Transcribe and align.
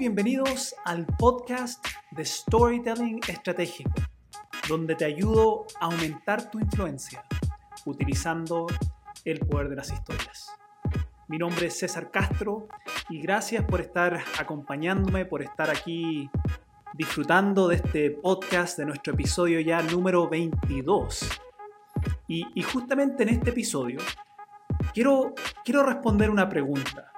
bienvenidos 0.00 0.74
al 0.86 1.04
podcast 1.04 1.86
de 2.12 2.24
Storytelling 2.24 3.20
Estratégico, 3.28 3.92
donde 4.66 4.94
te 4.94 5.04
ayudo 5.04 5.66
a 5.78 5.84
aumentar 5.84 6.50
tu 6.50 6.58
influencia 6.58 7.22
utilizando 7.84 8.66
el 9.26 9.40
poder 9.40 9.68
de 9.68 9.76
las 9.76 9.92
historias. 9.92 10.52
Mi 11.28 11.36
nombre 11.36 11.66
es 11.66 11.78
César 11.78 12.10
Castro 12.10 12.66
y 13.10 13.20
gracias 13.20 13.62
por 13.66 13.82
estar 13.82 14.24
acompañándome, 14.38 15.26
por 15.26 15.42
estar 15.42 15.68
aquí 15.68 16.30
disfrutando 16.94 17.68
de 17.68 17.76
este 17.76 18.10
podcast, 18.10 18.78
de 18.78 18.86
nuestro 18.86 19.12
episodio 19.12 19.60
ya 19.60 19.82
número 19.82 20.30
22. 20.30 21.28
Y, 22.26 22.62
justamente 22.62 23.24
en 23.24 23.28
este 23.28 23.50
episodio 23.50 23.98
quiero, 24.94 25.34
quiero 25.62 25.82
responder 25.82 26.30
una 26.30 26.48
pregunta 26.48 27.12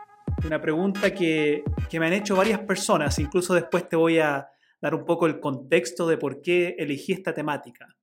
una 0.45 0.61
pregunta 0.61 1.15
que, 1.15 1.63
me 1.93 2.07
han 2.07 2.13
hecho 2.13 2.37
varias 2.37 2.61
personas, 2.61 3.19
incluso 3.19 3.55
después 3.55 3.89
te 3.89 3.97
voy 3.97 4.19
a 4.19 4.49
dar 4.81 4.95
un 4.95 5.05
poco 5.05 5.27
el 5.27 5.41
contexto 5.41 6.07
de 6.09 6.19
por 6.19 6.43
qué 6.43 6.75
elegí 6.79 7.13
esta 7.13 7.33
temática. 7.33 7.97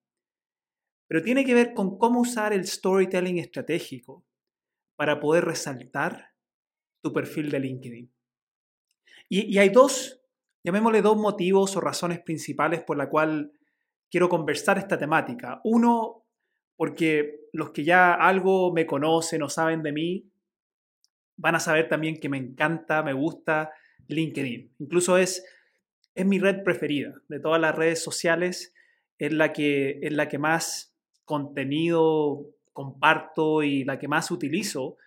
Pero 1.08 1.22
tiene 1.22 1.44
que 1.44 1.54
ver 1.54 1.74
con 1.74 1.98
cómo 1.98 2.22
usar 2.22 2.54
el 2.54 2.66
storytelling 2.66 3.40
estratégico 3.40 4.26
para 4.96 5.20
poder 5.20 5.46
resaltar 5.46 6.34
tu 7.02 7.12
perfil 7.12 7.50
de 7.50 7.60
LinkedIn. 7.60 8.14
Y, 9.28 9.58
hay 9.58 9.70
dos, 9.70 10.22
llamémosle 10.64 11.02
dos 11.02 11.18
motivos 11.18 11.76
o 11.76 11.82
razones 11.82 12.20
principales 12.22 12.84
por 12.84 12.98
la 12.98 13.10
cual 13.10 13.52
quiero 14.10 14.30
conversar 14.30 14.78
esta 14.78 14.98
temática. 14.98 15.62
Uno, 15.64 16.26
porque 16.78 17.48
los 17.54 17.72
que 17.72 17.84
ya 17.84 18.14
algo 18.14 18.72
me 18.72 18.86
conocen 18.86 19.44
o 19.44 19.50
saben 19.50 19.84
de 19.84 19.92
mí, 19.92 20.29
van 21.40 21.56
a 21.56 21.60
saber 21.60 21.88
también 21.88 22.20
que 22.20 22.30
me 22.30 22.38
encanta, 22.38 23.02
me 23.02 23.14
gusta 23.14 23.72
LinkedIn. 24.08 24.74
Incluso 24.80 25.18
es, 25.18 25.44
es 26.14 26.26
mi 26.26 26.38
red 26.38 26.64
preferida 26.64 27.14
de 27.30 27.40
todas 27.40 27.62
las 27.62 27.76
redes 27.76 28.04
sociales, 28.04 28.74
es 29.18 29.32
la 29.34 29.54
que, 29.54 30.00
es 30.02 30.12
la 30.12 30.28
que 30.28 30.38
más 30.38 30.94
contenido 31.24 32.46
comparto 32.74 33.64
y 33.64 33.84
la 33.86 33.98
que 33.98 34.08
más 34.08 34.32
utilizo, 34.32 34.98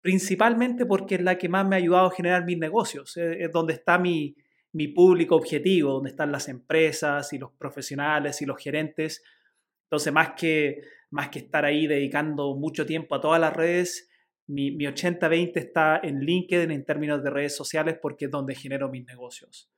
principalmente 0.00 0.86
porque 0.86 1.16
es 1.16 1.22
la 1.22 1.36
que 1.36 1.48
más 1.48 1.66
me 1.66 1.76
ha 1.76 1.78
ayudado 1.78 2.06
a 2.06 2.14
generar 2.14 2.44
mis 2.44 2.58
negocios, 2.58 3.16
es, 3.16 3.50
donde 3.52 3.74
está 3.74 3.98
mi, 3.98 4.36
mi 4.72 4.88
público 4.88 5.36
objetivo, 5.36 5.92
donde 5.92 6.10
están 6.10 6.32
las 6.32 6.48
empresas 6.48 7.32
y 7.32 7.38
los 7.38 7.52
profesionales 7.52 8.40
y 8.40 8.46
los 8.46 8.62
gerentes. 8.62 9.22
Entonces, 9.84 10.12
más 10.12 10.32
que, 10.36 10.82
más 11.10 11.28
que 11.28 11.40
estar 11.40 11.64
ahí 11.64 11.86
dedicando 11.86 12.54
mucho 12.56 12.86
tiempo 12.86 13.14
a 13.14 13.20
todas 13.20 13.40
las 13.40 13.54
redes, 13.54 14.08
mi, 14.46 14.76
80-20 14.76 15.52
está 15.56 16.00
en 16.02 16.20
LinkedIn 16.20 16.70
en 16.70 16.84
términos 16.84 17.22
de 17.22 17.30
redes 17.30 17.56
sociales 17.56 17.98
porque 18.00 18.26
es 18.26 18.30
donde 18.30 18.54
genero 18.54 18.90
mis 18.90 19.06
negocios. 19.06 19.70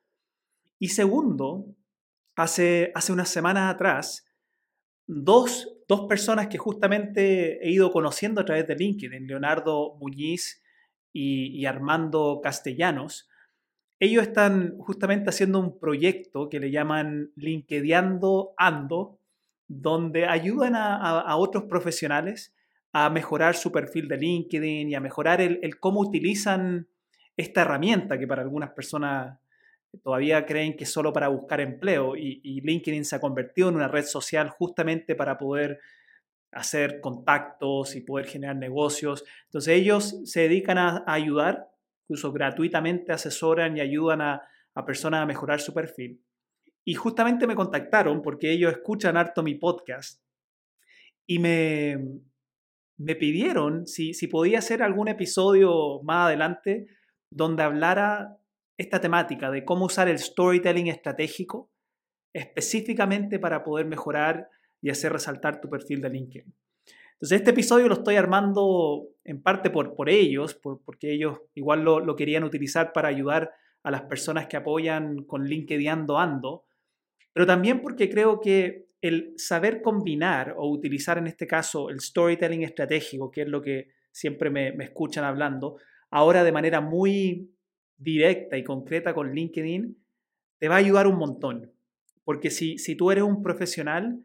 Y 0.79 0.89
segundo, 0.89 1.75
hace, 2.35 2.93
hace 2.95 3.13
unas 3.13 3.29
semanas 3.29 3.73
atrás, 3.73 4.27
dos, 5.07 5.73
personas 6.09 6.49
que 6.49 6.59
justamente 6.59 7.65
he 7.65 7.71
ido 7.71 7.93
conociendo 7.93 8.41
a 8.41 8.45
través 8.45 8.67
de 8.67 8.75
LinkedIn, 8.75 9.27
Leonardo 9.27 9.97
Muñiz 10.01 10.63
y, 11.13 11.59
y 11.59 11.67
Armando 11.67 12.41
Castellanos, 12.43 13.29
ellos 13.99 14.25
están 14.25 14.77
justamente 14.79 15.31
haciendo 15.31 15.59
un 15.59 15.79
proyecto 15.79 16.51
que 16.51 16.61
le 16.61 16.71
llaman 16.71 17.33
LinkedInando 17.37 18.53
Ando, 18.59 19.21
donde 19.69 20.27
ayudan 20.27 20.75
a 20.77 21.35
otros 21.37 21.65
profesionales 21.65 22.56
a 22.99 23.11
mejorar 23.11 23.55
su 23.55 23.71
perfil 23.71 24.09
de 24.09 24.17
LinkedIn 24.17 24.89
y 24.89 24.95
a 24.95 25.01
mejorar 25.01 25.43
el, 25.43 25.79
cómo 25.79 26.01
utilizan 26.01 26.89
esta 27.37 27.61
herramienta 27.61 28.19
que 28.19 28.27
para 28.27 28.41
algunas 28.41 28.71
personas 28.71 29.39
todavía 30.03 30.47
creen 30.47 30.75
que 30.79 30.85
es 30.85 30.93
solo 30.93 31.13
para 31.13 31.29
buscar 31.29 31.61
empleo 31.61 32.17
y, 32.17 32.63
LinkedIn 32.63 33.05
se 33.05 33.17
ha 33.17 33.21
convertido 33.21 33.69
en 33.69 33.75
una 33.75 33.89
red 33.89 34.07
social 34.07 34.49
justamente 34.49 35.15
para 35.15 35.37
poder 35.37 35.79
hacer 36.53 37.03
contactos 37.03 37.97
y 37.97 38.01
poder 38.01 38.29
generar 38.29 38.57
negocios. 38.57 39.27
Entonces 39.45 39.75
ellos 39.75 40.19
se 40.25 40.41
dedican 40.41 40.79
a, 40.79 41.05
ayudar, 41.07 41.69
incluso 42.05 42.33
gratuitamente 42.33 43.13
asesoran 43.13 43.77
y 43.77 43.81
ayudan 43.81 44.23
a, 44.23 44.43
a 44.75 44.87
personas 44.87 45.21
a 45.21 45.27
mejorar 45.27 45.61
su 45.61 45.75
perfil. 45.75 46.23
Y 46.83 46.95
justamente 46.95 47.47
me 47.47 47.57
contactaron 47.57 48.23
porque 48.23 48.53
ellos 48.53 48.73
escuchan 48.73 49.19
harto 49.19 49.43
mi 49.43 49.55
podcast 49.55 50.23
y 51.27 51.39
me, 51.41 52.23
me 52.99 53.15
pidieron 53.15 53.87
si, 53.87 54.15
si 54.15 54.27
podía 54.27 54.59
hacer 54.59 54.83
algún 54.83 55.09
episodio 55.09 56.03
más 56.03 56.27
adelante 56.27 56.87
donde 57.31 57.63
hablara 57.63 58.39
esta 58.79 59.01
temática 59.01 59.51
de 59.51 59.65
cómo 59.65 59.87
usar 59.87 60.09
el 60.09 60.19
storytelling 60.19 60.89
estratégico 60.89 61.71
específicamente 62.33 63.39
para 63.39 63.65
poder 63.65 63.87
mejorar 63.87 64.49
y 64.83 64.91
hacer 64.91 65.13
resaltar 65.13 65.61
tu 65.61 65.71
perfil 65.71 66.03
de 66.03 66.11
LinkedIn. 66.11 66.55
Entonces, 67.15 67.39
este 67.39 67.51
episodio 67.51 67.89
lo 67.89 67.95
estoy 67.95 68.17
armando 68.17 69.09
en 69.25 69.43
parte 69.43 69.71
por, 69.71 69.95
por 69.95 70.11
ellos, 70.11 70.55
por, 70.55 70.83
porque 70.85 71.13
ellos 71.13 71.41
igual 71.55 71.83
lo, 71.83 72.01
lo, 72.01 72.15
querían 72.15 72.45
utilizar 72.45 72.93
para 72.93 73.09
ayudar 73.09 73.53
a 73.83 73.91
las 73.91 74.03
personas 74.03 74.49
que 74.49 74.59
apoyan 74.59 75.25
con 75.25 75.45
LinkedIn 75.45 75.89
Ando, 75.89 76.67
pero 77.33 77.47
también 77.47 77.81
porque 77.81 78.11
creo 78.11 78.41
que 78.41 78.86
el 79.07 79.35
saber 79.37 79.83
combinar 79.83 80.55
o 80.57 80.71
utilizar 80.71 81.19
en 81.19 81.27
este 81.27 81.47
caso 81.47 81.91
el 81.91 82.01
storytelling 82.01 82.63
estratégico, 82.63 83.31
que 83.31 83.43
es 83.43 83.49
lo 83.49 83.63
que 83.63 83.91
siempre 84.11 84.51
me, 84.51 84.69
escuchan 84.83 85.25
hablando, 85.25 85.77
ahora 86.11 86.45
de 86.45 86.53
manera 86.53 86.81
muy 86.81 87.51
directa 87.97 88.57
y 88.57 88.65
concreta 88.65 89.15
con 89.15 89.33
LinkedIn, 89.33 89.97
te 90.59 90.69
va 90.69 90.77
a 90.77 90.79
ayudar 90.79 91.07
un 91.07 91.19
montón. 91.19 91.73
Porque 92.25 92.51
si, 92.51 92.79
si 92.79 92.97
tú 92.97 93.11
eres 93.11 93.25
un 93.25 93.43
profesional, 93.43 94.23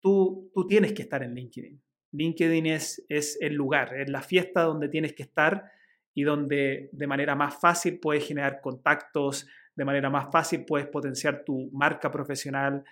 tú, 0.00 0.50
tú 0.54 0.66
tienes 0.66 0.92
que 0.92 1.02
estar 1.02 1.22
en 1.22 1.34
LinkedIn. 1.34 1.80
LinkedIn 2.12 2.66
es, 2.66 3.04
es 3.08 3.38
el 3.40 3.54
lugar, 3.54 3.94
es 3.96 4.08
la 4.08 4.22
fiesta 4.22 4.62
donde 4.62 4.88
tienes 4.88 5.12
que 5.14 5.24
estar 5.24 5.70
y 6.14 6.22
donde 6.22 6.90
de 6.92 7.06
manera 7.06 7.34
más 7.34 7.58
fácil 7.60 7.98
puedes 7.98 8.26
generar 8.26 8.60
contactos, 8.60 9.46
de 9.74 9.84
manera 9.84 10.10
más 10.10 10.30
fácil 10.30 10.64
puedes 10.64 10.86
potenciar 10.86 11.44
tu 11.44 11.70
marca 11.72 12.10
profesional, 12.10 12.84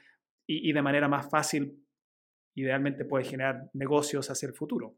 y, 0.52 0.72
de 0.72 0.82
manera 0.82 1.06
más 1.06 1.30
fácil, 1.30 1.86
idealmente 2.56 3.04
puedes 3.04 3.28
generar 3.28 3.70
negocios 3.72 4.28
hacia 4.30 4.48
el 4.48 4.54
futuro. 4.54 4.96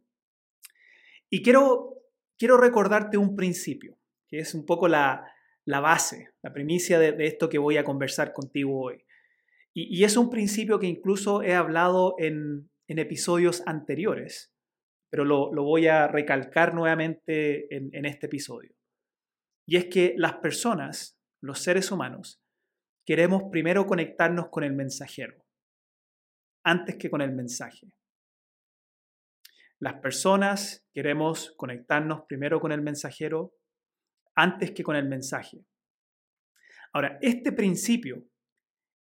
Y 1.28 1.42
quiero, 1.42 1.98
quiero 2.38 2.56
recordarte 2.56 3.18
un 3.18 3.36
principio, 3.36 3.98
que 4.28 4.38
es 4.38 4.54
un 4.54 4.64
poco 4.64 4.88
la, 4.88 5.30
base, 5.66 6.30
la 6.42 6.54
primicia 6.54 6.98
de, 6.98 7.26
esto 7.26 7.50
que 7.50 7.58
voy 7.58 7.76
a 7.76 7.84
conversar 7.84 8.32
contigo 8.32 8.80
hoy. 8.80 9.04
Y, 9.74 10.04
es 10.04 10.16
un 10.16 10.30
principio 10.30 10.78
que 10.78 10.86
incluso 10.86 11.42
he 11.42 11.54
hablado 11.54 12.14
en, 12.18 12.70
episodios 12.88 13.62
anteriores, 13.64 14.54
pero 15.10 15.24
lo, 15.24 15.50
voy 15.50 15.86
a 15.86 16.08
recalcar 16.08 16.74
nuevamente 16.74 17.74
en, 17.74 17.90
en 17.92 18.04
este 18.04 18.26
episodio. 18.26 18.74
Y 19.66 19.76
es 19.76 19.86
que 19.86 20.14
las 20.16 20.34
personas, 20.36 21.18
los 21.42 21.58
seres 21.60 21.90
humanos, 21.90 22.42
queremos 23.06 23.44
primero 23.50 23.86
conectarnos 23.86 24.48
con 24.48 24.64
el 24.64 24.74
mensajero 24.74 25.41
antes 26.64 26.96
que 26.96 27.10
con 27.10 27.20
el 27.20 27.32
mensaje. 27.32 27.92
Las 29.78 29.94
personas 29.94 30.86
queremos 30.92 31.52
conectarnos 31.56 32.22
primero 32.28 32.60
con 32.60 32.70
el 32.70 32.82
mensajero 32.82 33.54
antes 34.36 34.70
que 34.70 34.84
con 34.84 34.94
el 34.94 35.08
mensaje. 35.08 35.64
Ahora, 36.92 37.18
este 37.20 37.52
principio 37.52 38.24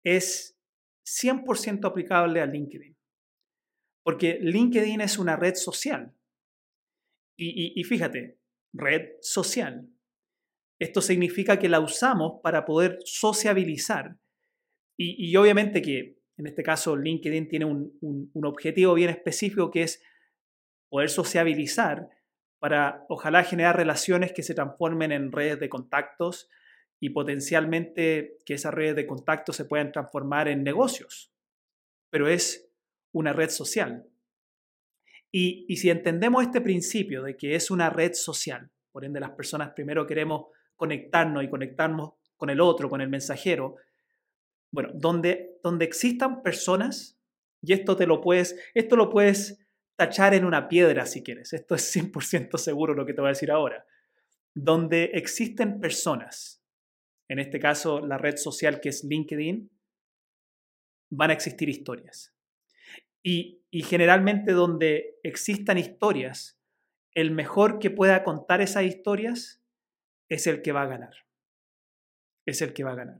es 0.04 0.58
100% 1.06 1.86
aplicable 1.86 2.40
a 2.40 2.46
LinkedIn, 2.46 2.96
porque 4.04 4.38
LinkedIn 4.40 5.00
es 5.00 5.18
una 5.18 5.36
red 5.36 5.54
social. 5.54 6.12
Y, 7.38 7.82
fíjate, 7.84 8.38
red 8.72 9.12
social. 9.20 9.88
Esto 10.78 11.00
significa 11.00 11.58
que 11.58 11.68
la 11.68 11.80
usamos 11.80 12.40
para 12.42 12.64
poder 12.64 12.98
sociabilizar. 13.04 14.18
Y, 14.98 15.30
y 15.30 15.36
obviamente 15.36 15.82
que 15.82 16.18
en 16.36 16.46
este 16.46 16.62
caso 16.62 16.96
LinkedIn 16.96 17.48
tiene 17.48 17.64
un, 17.64 18.30
objetivo 18.34 18.94
bien 18.94 19.10
específico 19.10 19.70
que 19.70 19.82
es 19.82 20.02
poder 20.88 21.08
sociabilizar 21.08 22.08
para 22.58 23.04
ojalá 23.08 23.42
generar 23.42 23.76
relaciones 23.76 24.32
que 24.32 24.42
se 24.42 24.54
transformen 24.54 25.12
en 25.12 25.32
redes 25.32 25.58
de 25.60 25.68
contactos 25.68 26.48
y 27.00 27.10
potencialmente 27.10 28.38
que 28.44 28.54
esas 28.54 28.72
redes 28.72 28.96
de 28.96 29.06
contactos 29.06 29.56
se 29.56 29.64
puedan 29.64 29.92
transformar 29.92 30.48
en 30.48 30.62
negocios. 30.62 31.32
Pero 32.10 32.28
es 32.28 32.70
una 33.12 33.32
red 33.32 33.50
social. 33.50 34.06
Y, 35.30 35.66
y 35.68 35.76
si 35.76 35.90
entendemos 35.90 36.42
este 36.42 36.60
principio 36.60 37.22
de 37.22 37.36
que 37.36 37.54
es 37.54 37.70
una 37.70 37.90
red 37.90 38.14
social, 38.14 38.70
por 38.92 39.04
ende 39.04 39.20
las 39.20 39.32
personas 39.32 39.72
primero 39.74 40.06
queremos 40.06 40.46
conectarnos 40.76 41.44
y 41.44 41.50
conectarnos 41.50 42.12
con 42.36 42.50
el 42.50 42.60
otro, 42.60 42.88
con 42.88 43.00
el 43.00 43.08
mensajero, 43.08 43.76
bueno, 44.70 44.90
donde, 44.94 45.55
donde 45.66 45.84
existan 45.84 46.42
personas, 46.42 47.18
y 47.62 47.72
esto 47.72 47.96
te 47.96 48.06
lo 48.06 48.20
puedes, 48.20 48.56
esto 48.74 48.96
lo 48.96 49.10
puedes 49.10 49.58
tachar 49.96 50.34
en 50.34 50.44
una 50.44 50.68
piedra 50.68 51.06
si 51.06 51.22
quieres, 51.22 51.52
esto 51.52 51.74
es 51.74 51.94
100% 51.94 52.56
seguro 52.58 52.94
lo 52.94 53.04
que 53.04 53.14
te 53.14 53.20
voy 53.20 53.28
a 53.28 53.30
decir 53.30 53.50
ahora, 53.50 53.86
donde 54.54 55.10
existen 55.14 55.80
personas 55.80 56.56
en 57.28 57.38
este 57.38 57.58
caso 57.58 58.00
la 58.00 58.18
red 58.18 58.36
social 58.36 58.80
que 58.80 58.90
es 58.90 59.04
LinkedIn, 59.04 59.70
van 61.10 61.30
a 61.30 61.32
existir 61.32 61.68
historias. 61.68 62.34
Y, 63.22 63.64
y 63.70 63.82
generalmente 63.82 64.52
donde 64.52 65.18
existan 65.22 65.78
historias, 65.78 66.60
el 67.14 67.30
mejor 67.30 67.78
que 67.78 67.90
pueda 67.90 68.22
contar 68.22 68.60
esas 68.60 68.84
historias 68.84 69.62
es 70.28 70.46
el 70.46 70.62
que 70.62 70.72
va 70.72 70.82
a 70.82 70.86
ganar. 70.86 71.14
Es 72.46 72.62
el 72.62 72.72
que 72.72 72.84
va 72.84 72.92
a 72.92 72.96
ganar. 72.96 73.18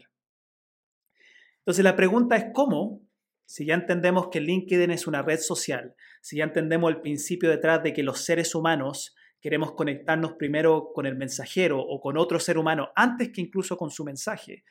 Entonces 1.66 1.84
la 1.84 1.96
pregunta 1.96 2.36
es 2.36 2.46
cómo, 2.52 3.02
si 3.44 3.66
ya 3.66 3.74
entendemos 3.74 4.28
que 4.28 4.40
LinkedIn 4.40 4.92
es 4.92 5.08
una 5.08 5.22
red 5.22 5.40
social, 5.40 5.96
si 6.20 6.36
ya 6.36 6.44
entendemos 6.44 6.88
el 6.90 7.00
principio 7.00 7.50
detrás 7.50 7.82
de 7.82 7.92
que 7.92 8.04
los 8.04 8.20
seres 8.20 8.54
humanos 8.54 9.16
queremos 9.40 9.72
conectarnos 9.72 10.34
primero 10.34 10.92
con 10.94 11.06
el 11.06 11.16
mensajero 11.16 11.80
o 11.80 12.00
con 12.00 12.18
otro 12.18 12.38
ser 12.38 12.56
humano 12.56 12.90
antes 12.94 13.30
que 13.32 13.40
incluso 13.40 13.76
con 13.76 13.90
su 13.90 14.04
mensaje. 14.04 14.62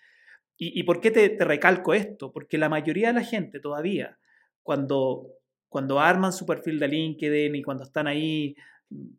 ¿Y, 0.57 0.83
por 0.83 1.01
qué 1.01 1.12
te, 1.12 1.27
te, 1.27 1.44
recalco 1.44 1.94
esto? 1.94 2.31
Porque 2.31 2.57
la 2.57 2.69
mayoría 2.69 3.07
de 3.07 3.15
la 3.15 3.25
gente 3.25 3.59
todavía, 3.59 4.18
cuando, 4.63 5.33
cuando 5.68 6.00
arman 6.00 6.31
su 6.31 6.45
perfil 6.45 6.80
de 6.80 6.88
LinkedIn 6.88 7.56
y 7.56 7.62
cuando 7.62 7.83
están 7.83 8.07
ahí 8.07 8.56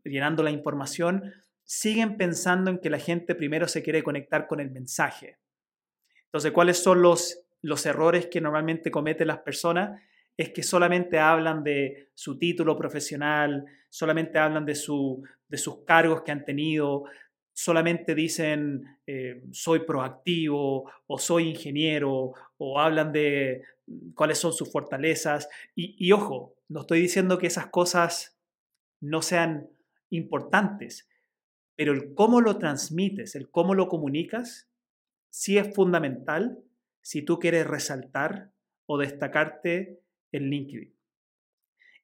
llenando 0.02 0.42
la 0.42 0.50
información, 0.50 1.30
siguen 1.62 2.16
pensando 2.16 2.70
en 2.70 2.78
que 2.78 2.88
la 2.88 2.98
gente 2.98 3.34
primero 3.34 3.68
se 3.68 3.82
quiere 3.82 4.02
conectar 4.02 4.46
con 4.46 4.60
el 4.60 4.70
mensaje. 4.70 5.38
Entonces, 6.24 6.52
¿cuáles 6.52 6.82
son 6.82 7.02
los, 7.02 7.45
los 7.66 7.84
errores 7.84 8.26
que 8.26 8.40
normalmente 8.40 8.92
cometen 8.92 9.26
las 9.26 9.38
personas? 9.38 10.00
Es 10.36 10.50
que 10.50 10.62
solamente 10.62 11.18
hablan 11.18 11.64
de 11.64 12.10
su 12.14 12.38
título 12.38 12.76
profesional, 12.76 13.64
solamente 13.88 14.38
hablan 14.38 14.64
de, 14.64 14.76
su, 14.76 15.24
de 15.48 15.58
sus 15.58 15.84
cargos 15.84 16.22
que 16.22 16.30
han 16.30 16.44
tenido, 16.44 17.04
solamente 17.52 18.14
dicen 18.14 18.98
eh, 19.06 19.42
soy 19.50 19.80
proactivo 19.80 20.88
o 21.08 21.18
soy 21.18 21.48
ingeniero 21.48 22.34
o 22.56 22.78
hablan 22.78 23.10
de 23.10 23.62
cuáles 24.14 24.38
son 24.38 24.52
sus 24.52 24.70
fortalezas. 24.70 25.48
Y, 25.74 25.96
y 25.98 26.12
ojo, 26.12 26.54
no 26.68 26.82
estoy 26.82 27.00
diciendo 27.00 27.36
que 27.36 27.48
esas 27.48 27.66
cosas 27.66 28.38
no 29.00 29.22
sean 29.22 29.68
importantes, 30.10 31.08
pero 31.74 31.92
el 31.92 32.14
cómo 32.14 32.40
lo 32.40 32.58
transmites, 32.58 33.34
el 33.34 33.50
cómo 33.50 33.74
lo 33.74 33.88
comunicas, 33.88 34.68
sí 35.30 35.58
es 35.58 35.74
fundamental 35.74 36.62
si 37.06 37.22
tú 37.22 37.38
quieres 37.38 37.64
resaltar 37.64 38.50
o 38.84 38.98
destacarte 38.98 40.00
en 40.32 40.50
LinkedIn. 40.50 40.92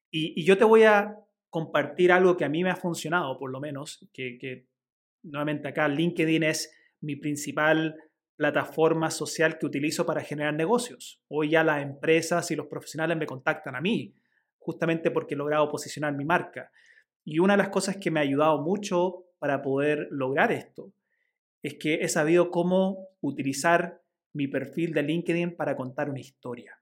Y, 0.09 0.45
yo 0.45 0.57
te 0.57 0.63
voy 0.63 0.83
a 0.83 1.17
compartir 1.49 2.13
algo 2.13 2.37
que 2.37 2.45
a 2.45 2.49
mí 2.49 2.63
me 2.63 2.69
ha 2.69 2.77
funcionado, 2.77 3.37
por 3.37 3.51
lo 3.51 3.59
menos, 3.59 4.09
que, 4.13 4.37
que 4.39 4.69
nuevamente 5.21 5.67
acá 5.67 5.89
LinkedIn 5.89 6.43
es 6.43 6.73
mi 7.01 7.17
principal 7.17 7.97
plataforma 8.37 9.11
social 9.11 9.57
que 9.57 9.65
utilizo 9.65 10.05
para 10.05 10.21
generar 10.21 10.53
negocios. 10.53 11.21
Hoy 11.27 11.49
ya 11.49 11.65
las 11.65 11.83
empresas 11.83 12.49
y 12.51 12.55
los 12.55 12.67
profesionales 12.67 13.17
me 13.17 13.25
contactan 13.25 13.75
a 13.75 13.81
mí, 13.81 14.15
justamente 14.57 15.11
porque 15.11 15.33
he 15.33 15.37
logrado 15.37 15.67
posicionar 15.67 16.15
mi 16.15 16.23
marca. 16.23 16.71
Y 17.25 17.39
una 17.39 17.55
de 17.55 17.63
las 17.63 17.69
cosas 17.69 17.97
que 17.97 18.09
me 18.09 18.21
ha 18.21 18.23
ayudado 18.23 18.61
mucho 18.61 19.25
para 19.37 19.61
poder 19.61 20.07
lograr 20.11 20.53
esto 20.53 20.93
es 21.61 21.73
que 21.73 21.95
he 21.95 22.07
sabido 22.07 22.51
cómo 22.51 23.09
utilizar 23.19 24.02
mi 24.33 24.47
perfil 24.47 24.93
de 24.93 25.03
LinkedIn 25.03 25.55
para 25.55 25.75
contar 25.75 26.09
una 26.09 26.19
historia. 26.19 26.79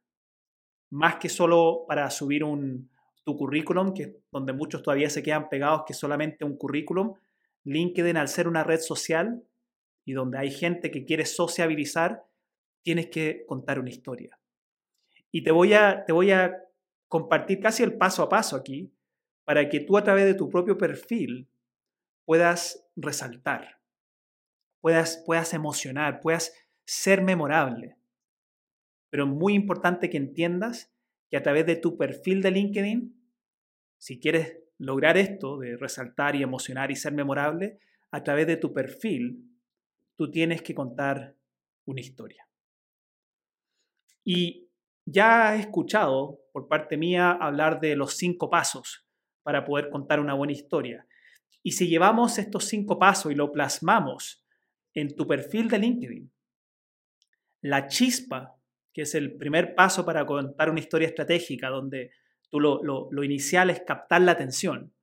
Más 0.90 1.16
que 1.16 1.30
solo 1.30 1.86
para 1.88 2.10
subir 2.10 2.44
un, 2.44 2.90
tu 3.24 3.38
currículum, 3.38 3.94
que 3.94 4.22
donde 4.32 4.54
muchos 4.54 4.82
todavía 4.82 5.10
se 5.10 5.24
quedan 5.24 5.50
pegados 5.50 5.84
que 5.86 5.94
solamente 5.94 6.46
un 6.46 6.58
currículum, 6.58 7.14
LinkedIn 7.64 8.18
al 8.18 8.28
ser 8.28 8.48
una 8.48 8.64
red 8.64 8.80
social 8.80 9.44
y 10.06 10.14
donde 10.14 10.40
hay 10.40 10.52
gente 10.52 10.90
que 10.90 11.06
quiere 11.06 11.26
sociabilizar, 11.26 12.26
tienes 12.82 13.08
que 13.08 13.46
contar 13.46 13.80
una 13.80 13.90
historia. 13.90 14.40
Y 15.32 15.44
te 15.44 15.52
voy 15.52 15.74
a, 15.74 16.04
te 16.06 16.12
voy 16.12 16.32
a 16.32 16.58
compartir 17.08 17.60
casi 17.60 17.84
el 17.84 17.98
paso 17.98 18.24
a 18.24 18.30
paso 18.30 18.56
aquí 18.56 18.92
para 19.44 19.70
que 19.70 19.82
tú 19.82 19.98
a 19.98 20.04
través 20.04 20.26
de 20.26 20.34
tu 20.34 20.50
propio 20.50 20.78
perfil 20.78 21.48
puedas 22.26 22.88
resaltar, 22.96 23.80
puedas, 24.80 25.22
puedas 25.26 25.54
emocionar, 25.54 26.20
puedas 26.22 26.54
ser 26.92 27.22
memorable. 27.22 27.96
Pero 29.10 29.26
muy 29.26 29.54
importante 29.54 30.10
que 30.10 30.18
entiendas 30.18 30.94
que 31.30 31.38
a 31.38 31.42
través 31.42 31.66
de 31.66 31.78
tu 31.78 31.98
perfil 31.98 32.42
de 32.42 32.52
LinkedIn, 32.52 33.16
si 33.98 34.20
quieres 34.20 34.58
lograr 34.78 35.16
esto 35.16 35.58
de 35.58 35.78
resaltar 35.78 36.36
y 36.36 36.44
emocionar 36.44 36.92
y 36.92 36.98
ser 36.98 37.14
memorable, 37.14 37.80
a 38.12 38.24
través 38.24 38.46
de 38.46 38.58
tu 38.58 38.74
perfil, 38.74 39.42
tú 40.18 40.30
tienes 40.32 40.62
que 40.64 40.76
contar 40.76 41.38
una 41.86 42.02
historia. 42.02 42.46
Y 44.26 44.68
ya 45.06 45.56
he 45.56 45.62
escuchado 45.62 46.42
por 46.52 46.68
parte 46.68 46.98
mía 46.98 47.32
hablar 47.32 47.80
de 47.80 47.96
los 47.96 48.18
cinco 48.18 48.50
pasos 48.50 49.08
para 49.44 49.64
poder 49.64 49.90
contar 49.90 50.20
una 50.20 50.34
buena 50.34 50.52
historia. 50.52 51.08
Y 51.64 51.72
si 51.72 51.88
llevamos 51.88 52.38
estos 52.38 52.66
cinco 52.66 53.00
pasos 53.00 53.32
y 53.32 53.36
lo 53.36 53.54
plasmamos 53.54 54.46
en 54.94 55.16
tu 55.16 55.26
perfil 55.26 55.70
de 55.70 55.80
LinkedIn, 55.80 56.32
la 57.62 57.88
chispa, 57.88 58.58
que 58.94 59.04
es 59.04 59.16
el 59.16 59.34
primer 59.38 59.76
paso 59.76 60.06
para 60.06 60.26
contar 60.26 60.70
una 60.70 60.80
historia 60.80 61.08
estratégica, 61.08 61.70
donde 61.70 62.12
tú 62.50 62.60
lo, 62.60 62.82
lo, 62.84 63.24
inicial 63.24 63.70
es 63.70 63.82
captar 63.82 64.22
la 64.22 64.34
atención. 64.34 64.94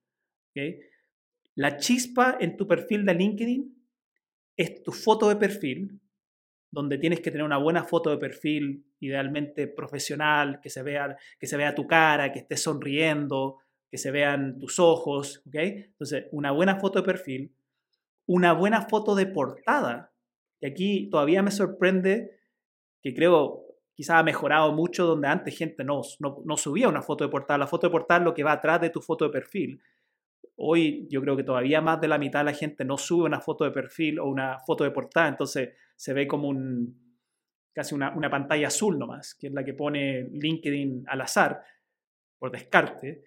La 1.54 1.76
chispa 1.76 2.36
en 2.40 2.56
tu 2.56 2.66
perfil 2.66 3.04
de 3.06 3.14
LinkedIn 3.14 3.78
es 4.56 4.82
tu 4.82 4.92
foto 4.92 5.28
de 5.28 5.36
perfil, 5.36 6.00
donde 6.70 6.98
tienes 6.98 7.20
que 7.20 7.30
tener 7.30 7.44
una 7.44 7.56
buena 7.56 7.84
foto 7.84 8.10
de 8.10 8.18
perfil, 8.18 8.84
idealmente 9.00 9.68
profesional, 9.68 10.60
que 10.60 10.68
se 10.68 10.82
vea, 10.82 11.16
que 11.38 11.46
se 11.46 11.56
vea 11.56 11.74
tu 11.74 11.86
cara, 11.86 12.32
que 12.32 12.40
estés 12.40 12.62
sonriendo, 12.62 13.58
que 13.90 13.96
se 13.96 14.10
vean 14.10 14.58
tus 14.58 14.78
ojos, 14.78 15.42
¿ok? 15.46 15.54
Entonces, 15.54 16.26
una 16.32 16.50
buena 16.50 16.76
foto 16.76 16.98
de 16.98 17.06
perfil, 17.06 17.54
una 18.26 18.52
buena 18.52 18.82
foto 18.82 19.14
de 19.14 19.26
portada. 19.26 20.12
Y 20.60 20.66
aquí 20.66 21.08
todavía 21.10 21.42
me 21.42 21.50
sorprende 21.50 22.37
que 23.02 23.14
creo 23.14 23.68
quizás 23.98 24.20
ha 24.20 24.22
mejorado 24.22 24.72
mucho 24.72 25.06
donde 25.06 25.26
antes 25.26 25.58
gente 25.58 25.82
no, 25.82 26.02
no, 26.20 26.56
subía 26.56 26.88
una 26.88 27.02
foto 27.02 27.24
de 27.24 27.30
portada. 27.30 27.58
La 27.58 27.66
foto 27.66 27.88
de 27.88 27.90
portada 27.90 28.20
es 28.20 28.24
lo 28.24 28.32
que 28.32 28.44
va 28.44 28.52
atrás 28.52 28.80
de 28.80 28.90
tu 28.90 29.00
foto 29.00 29.24
de 29.24 29.32
perfil. 29.32 29.82
Hoy 30.54 31.08
yo 31.10 31.20
creo 31.20 31.36
que 31.36 31.42
todavía 31.42 31.80
más 31.80 32.00
de 32.00 32.06
la 32.06 32.16
mitad 32.16 32.40
de 32.40 32.44
la 32.44 32.52
gente 32.52 32.84
no 32.84 32.96
sube 32.96 33.24
una 33.24 33.40
foto 33.40 33.64
de 33.64 33.72
perfil 33.72 34.20
o 34.20 34.26
una 34.26 34.60
foto 34.60 34.84
de 34.84 34.92
portada, 34.92 35.26
entonces 35.26 35.70
se 35.96 36.12
ve 36.12 36.28
como 36.28 36.46
un, 36.46 37.18
casi 37.72 37.96
una, 37.96 38.14
una 38.16 38.30
pantalla 38.30 38.68
azul 38.68 39.00
nomás, 39.00 39.34
que 39.34 39.48
es 39.48 39.52
la 39.52 39.64
que 39.64 39.74
pone 39.74 40.28
LinkedIn 40.30 41.06
al 41.08 41.20
azar, 41.20 41.64
por 42.38 42.52
descarte. 42.52 43.24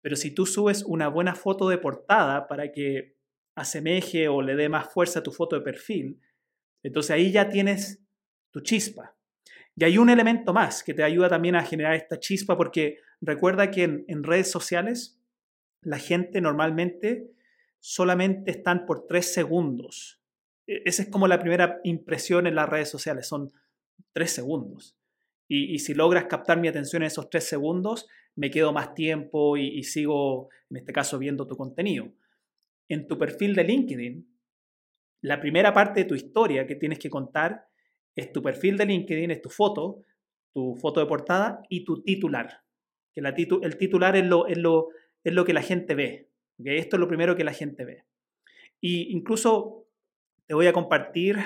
Pero 0.00 0.16
si 0.16 0.34
tú 0.34 0.46
subes 0.46 0.82
una 0.82 1.06
buena 1.06 1.36
foto 1.36 1.68
de 1.68 1.78
portada 1.78 2.48
para 2.48 2.72
que 2.72 3.16
asemeje 3.54 4.26
o 4.26 4.42
le 4.42 4.56
dé 4.56 4.68
más 4.68 4.92
fuerza 4.92 5.20
a 5.20 5.22
tu 5.22 5.30
foto 5.30 5.54
de 5.54 5.62
perfil, 5.62 6.20
entonces 6.82 7.12
ahí 7.12 7.30
ya 7.30 7.48
tienes 7.48 8.05
tu 8.56 8.62
chispa. 8.62 9.14
Y 9.76 9.84
hay 9.84 9.98
un 9.98 10.08
elemento 10.08 10.54
más 10.54 10.82
que 10.82 10.94
te 10.94 11.02
ayuda 11.02 11.28
también 11.28 11.56
a 11.56 11.62
generar 11.62 11.94
esta 11.94 12.18
chispa 12.18 12.56
porque 12.56 13.00
recuerda 13.20 13.70
que 13.70 13.82
en, 13.82 14.24
redes 14.24 14.50
sociales 14.50 15.20
la 15.82 15.98
gente 15.98 16.40
normalmente 16.40 17.30
solamente 17.80 18.50
están 18.50 18.86
por 18.86 19.06
tres 19.06 19.34
segundos. 19.34 20.22
E, 20.66 20.80
esa 20.86 21.02
es 21.02 21.10
como 21.10 21.28
la 21.28 21.38
primera 21.38 21.80
impresión 21.84 22.46
en 22.46 22.54
las 22.54 22.66
redes 22.66 22.88
sociales, 22.88 23.26
son 23.26 23.52
tres 24.14 24.30
segundos. 24.30 24.96
Y, 25.48 25.78
si 25.80 25.92
logras 25.92 26.24
captar 26.24 26.58
mi 26.58 26.68
atención 26.68 27.02
en 27.02 27.08
esos 27.08 27.28
tres 27.28 27.44
segundos, 27.44 28.08
me 28.36 28.50
quedo 28.50 28.72
más 28.72 28.94
tiempo 28.94 29.58
y, 29.58 29.82
sigo, 29.82 30.48
en 30.70 30.78
este 30.78 30.94
caso, 30.94 31.18
viendo 31.18 31.46
tu 31.46 31.58
contenido. 31.58 32.10
En 32.88 33.06
tu 33.06 33.18
perfil 33.18 33.54
de 33.54 33.64
LinkedIn, 33.64 34.26
la 35.20 35.40
primera 35.40 35.74
parte 35.74 36.00
de 36.00 36.06
tu 36.06 36.14
historia 36.14 36.66
que 36.66 36.74
tienes 36.74 36.98
que 36.98 37.10
contar 37.10 37.68
es 38.16 38.32
tu 38.32 38.42
perfil 38.42 38.76
de 38.76 38.86
LinkedIn, 38.86 39.30
es 39.30 39.42
tu 39.42 39.50
foto, 39.50 40.02
tu 40.52 40.74
foto 40.76 41.00
de 41.00 41.06
portada 41.06 41.62
y 41.68 41.84
tu 41.84 42.02
titular. 42.02 42.62
Que 43.14 43.20
el 43.20 43.76
titular 43.78 44.16
es 44.16 44.26
lo, 44.26 44.44
que 45.22 45.52
la 45.52 45.62
gente 45.62 45.94
ve. 45.94 46.30
Esto 46.58 46.96
es 46.96 47.00
lo 47.00 47.08
primero 47.08 47.36
que 47.36 47.44
la 47.44 47.52
gente 47.52 47.84
ve. 47.84 48.04
Y 48.80 49.12
incluso 49.12 49.86
te 50.46 50.54
voy 50.54 50.66
a 50.66 50.72
compartir 50.72 51.36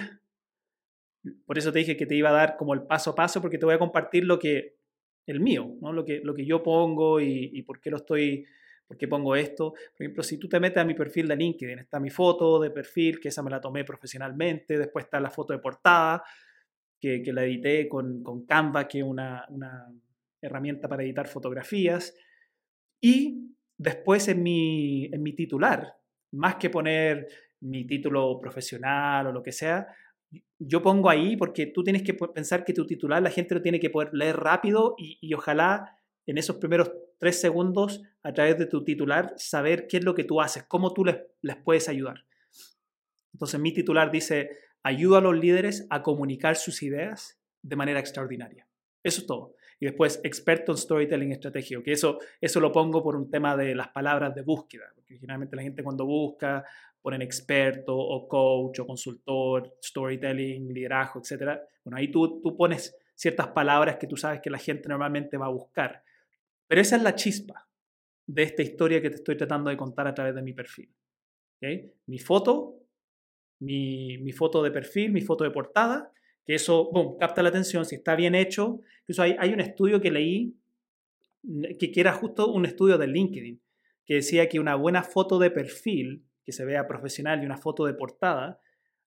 por 1.46 1.58
eso 1.58 1.72
te 1.72 1.80
dije 1.80 1.96
que 1.96 2.06
te 2.06 2.14
iba 2.14 2.30
a 2.30 2.32
dar 2.32 2.56
como 2.56 2.74
el 2.74 2.82
paso 2.82 3.10
a 3.10 3.14
paso, 3.14 3.40
porque 3.40 3.58
te 3.58 3.66
voy 3.66 3.74
a 3.74 3.78
compartir 3.78 4.24
lo 4.24 4.38
que, 4.38 4.76
el 5.26 5.40
mío, 5.40 5.76
¿no? 5.80 5.92
lo, 5.92 6.04
que, 6.04 6.20
lo 6.22 6.34
que 6.34 6.44
yo 6.44 6.62
pongo 6.62 7.20
y, 7.20 7.62
por 7.62 7.80
qué 7.80 7.90
lo 7.90 7.98
estoy, 7.98 8.46
por 8.86 8.96
qué 8.96 9.06
pongo 9.06 9.36
esto. 9.36 9.72
Por 9.72 10.02
ejemplo, 10.04 10.22
si 10.22 10.38
tú 10.38 10.48
te 10.48 10.60
metes 10.60 10.78
a 10.78 10.84
mi 10.84 10.94
perfil 10.94 11.28
de 11.28 11.36
LinkedIn, 11.36 11.78
está 11.78 12.00
mi 12.00 12.10
foto 12.10 12.60
de 12.60 12.70
perfil, 12.70 13.20
que 13.20 13.28
esa 13.28 13.42
me 13.42 13.50
la 13.50 13.60
tomé 13.60 13.84
profesionalmente, 13.84 14.78
después 14.78 15.04
está 15.04 15.20
la 15.20 15.30
foto 15.30 15.52
de 15.52 15.58
portada, 15.58 16.22
que, 17.00 17.22
la 17.32 17.44
edité 17.44 17.88
con, 17.88 18.22
con, 18.22 18.44
Canva, 18.44 18.86
que 18.86 18.98
es 18.98 19.04
una, 19.04 19.46
una 19.48 19.92
herramienta 20.40 20.88
para 20.88 21.02
editar 21.02 21.26
fotografías. 21.26 22.14
Y 23.00 23.56
después 23.78 24.28
en 24.28 24.42
mi, 24.42 25.06
en 25.06 25.22
mi 25.22 25.32
titular, 25.32 25.96
más 26.32 26.56
que 26.56 26.70
poner 26.70 27.26
mi 27.60 27.86
título 27.86 28.38
profesional 28.40 29.26
o 29.26 29.32
lo 29.32 29.42
que 29.42 29.52
sea, 29.52 29.88
yo 30.58 30.82
pongo 30.82 31.10
ahí 31.10 31.36
porque 31.36 31.66
tú 31.66 31.82
tienes 31.82 32.02
que 32.02 32.14
pensar 32.14 32.64
que 32.64 32.72
tu 32.72 32.86
titular 32.86 33.22
la 33.22 33.30
gente 33.30 33.54
lo 33.54 33.62
tiene 33.62 33.80
que 33.80 33.90
poder 33.90 34.10
leer 34.12 34.36
rápido 34.36 34.94
y, 34.96 35.32
ojalá 35.34 35.96
en 36.26 36.38
esos 36.38 36.56
primeros 36.56 36.92
tres 37.18 37.40
segundos, 37.40 38.02
a 38.22 38.32
través 38.32 38.56
de 38.58 38.66
tu 38.66 38.84
titular, 38.84 39.34
saber 39.36 39.86
qué 39.88 39.98
es 39.98 40.04
lo 40.04 40.14
que 40.14 40.24
tú 40.24 40.40
haces, 40.40 40.62
cómo 40.64 40.92
tú 40.92 41.04
les, 41.04 41.18
les 41.42 41.56
puedes 41.56 41.88
ayudar. 41.88 42.24
Entonces 43.32 43.60
mi 43.60 43.72
titular 43.72 44.10
dice, 44.10 44.50
ayuda 44.82 45.18
a 45.18 45.20
los 45.20 45.36
líderes 45.36 45.86
a 45.90 46.02
comunicar 46.02 46.56
sus 46.56 46.82
ideas 46.82 47.38
de 47.62 47.76
manera 47.76 48.00
extraordinaria. 48.00 48.66
Eso 49.02 49.20
es 49.20 49.26
todo. 49.26 49.54
Y 49.78 49.86
después, 49.86 50.20
experto 50.24 50.72
en 50.72 50.78
storytelling 50.78 51.32
estratégico, 51.32 51.82
que 51.82 51.92
eso, 51.92 52.18
eso 52.40 52.60
lo 52.60 52.70
pongo 52.70 53.02
por 53.02 53.16
un 53.16 53.30
tema 53.30 53.56
de 53.56 53.74
las 53.74 53.88
palabras 53.88 54.34
de 54.34 54.42
búsqueda, 54.42 54.84
porque 54.94 55.16
generalmente 55.16 55.56
la 55.56 55.62
gente 55.62 55.82
cuando 55.82 56.04
busca 56.04 56.64
ponen 57.00 57.22
experto 57.22 57.96
o 57.96 58.28
coach 58.28 58.80
o 58.80 58.86
consultor, 58.86 59.76
storytelling, 59.82 60.72
liderazgo, 60.72 61.20
etc. 61.20 61.58
Bueno, 61.82 61.96
ahí 61.96 62.08
tú, 62.08 62.42
tú 62.42 62.54
pones 62.54 62.94
ciertas 63.14 63.48
palabras 63.48 63.96
que 63.96 64.06
tú 64.06 64.16
sabes 64.16 64.40
que 64.40 64.50
la 64.50 64.58
gente 64.58 64.88
normalmente 64.88 65.38
va 65.38 65.46
a 65.46 65.50
buscar. 65.50 66.02
Pero 66.66 66.82
esa 66.82 66.96
es 66.96 67.02
la 67.02 67.14
chispa 67.14 67.66
de 68.26 68.42
esta 68.42 68.62
historia 68.62 69.00
que 69.00 69.10
te 69.10 69.16
estoy 69.16 69.36
tratando 69.36 69.70
de 69.70 69.76
contar 69.76 70.06
a 70.06 70.14
través 70.14 70.34
de 70.34 70.42
mi 70.42 70.52
perfil. 70.52 70.94
Mi 72.06 72.18
foto, 72.18 72.76
mi, 73.60 74.32
foto 74.32 74.62
de 74.62 74.70
perfil, 74.70 75.12
mi 75.12 75.20
foto 75.20 75.44
de 75.44 75.50
portada, 75.50 76.12
que 76.44 76.54
eso, 76.54 76.90
boom, 76.90 77.16
capta 77.18 77.42
la 77.42 77.50
atención, 77.50 77.84
si 77.84 77.96
está 77.96 78.16
bien 78.16 78.34
hecho. 78.34 78.80
Incluso 79.02 79.22
hay, 79.22 79.52
un 79.52 79.60
estudio 79.60 80.00
que 80.00 80.10
leí, 80.10 80.56
que, 81.78 81.92
que 81.92 82.00
era 82.00 82.12
justo 82.12 82.52
un 82.52 82.66
estudio 82.66 82.98
de 82.98 83.06
LinkedIn, 83.06 83.60
que 84.04 84.14
decía 84.14 84.48
que 84.48 84.58
una 84.58 84.74
buena 84.74 85.02
foto 85.02 85.38
de 85.38 85.50
perfil 85.50 86.24
que 86.44 86.52
se 86.52 86.64
vea 86.64 86.88
profesional 86.88 87.42
y 87.42 87.46
una 87.46 87.58
foto 87.58 87.86
de 87.86 87.94
portada, 87.94 88.60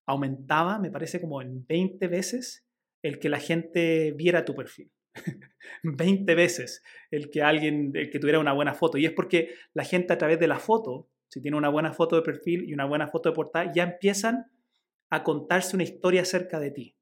aumentaba, 0.06 0.78
me 0.78 0.90
parece, 0.90 1.20
como 1.20 1.42
en 1.42 1.66
20 1.66 2.06
veces 2.08 2.64
el 3.02 3.18
que 3.18 3.28
la 3.28 3.38
gente 3.38 4.12
viera 4.12 4.44
tu 4.44 4.54
perfil. 4.54 4.90
20 5.82 6.34
veces 6.34 6.82
el 7.10 7.30
que 7.30 7.42
alguien, 7.42 7.92
que 7.92 8.18
tuviera 8.18 8.38
una 8.38 8.52
buena 8.52 8.74
foto. 8.74 8.98
Y 8.98 9.06
es 9.06 9.12
porque 9.12 9.54
la 9.72 9.84
gente 9.84 10.12
a 10.12 10.18
través 10.18 10.38
de 10.38 10.48
la 10.48 10.58
foto, 10.58 11.08
si 11.28 11.40
tiene 11.40 11.56
una 11.56 11.68
buena 11.68 11.92
foto 11.92 12.16
de 12.16 12.22
perfil 12.22 12.68
y 12.68 12.74
una 12.74 12.84
buena 12.84 13.08
foto 13.08 13.28
de 13.28 13.34
portada, 13.34 13.72
ya 13.72 13.82
empiezan 13.82 14.46
a 15.10 15.22
contarse 15.22 15.76
una 15.76 15.84
historia 15.84 16.22
acerca 16.22 16.58
de 16.60 16.70
ti. 16.70 16.96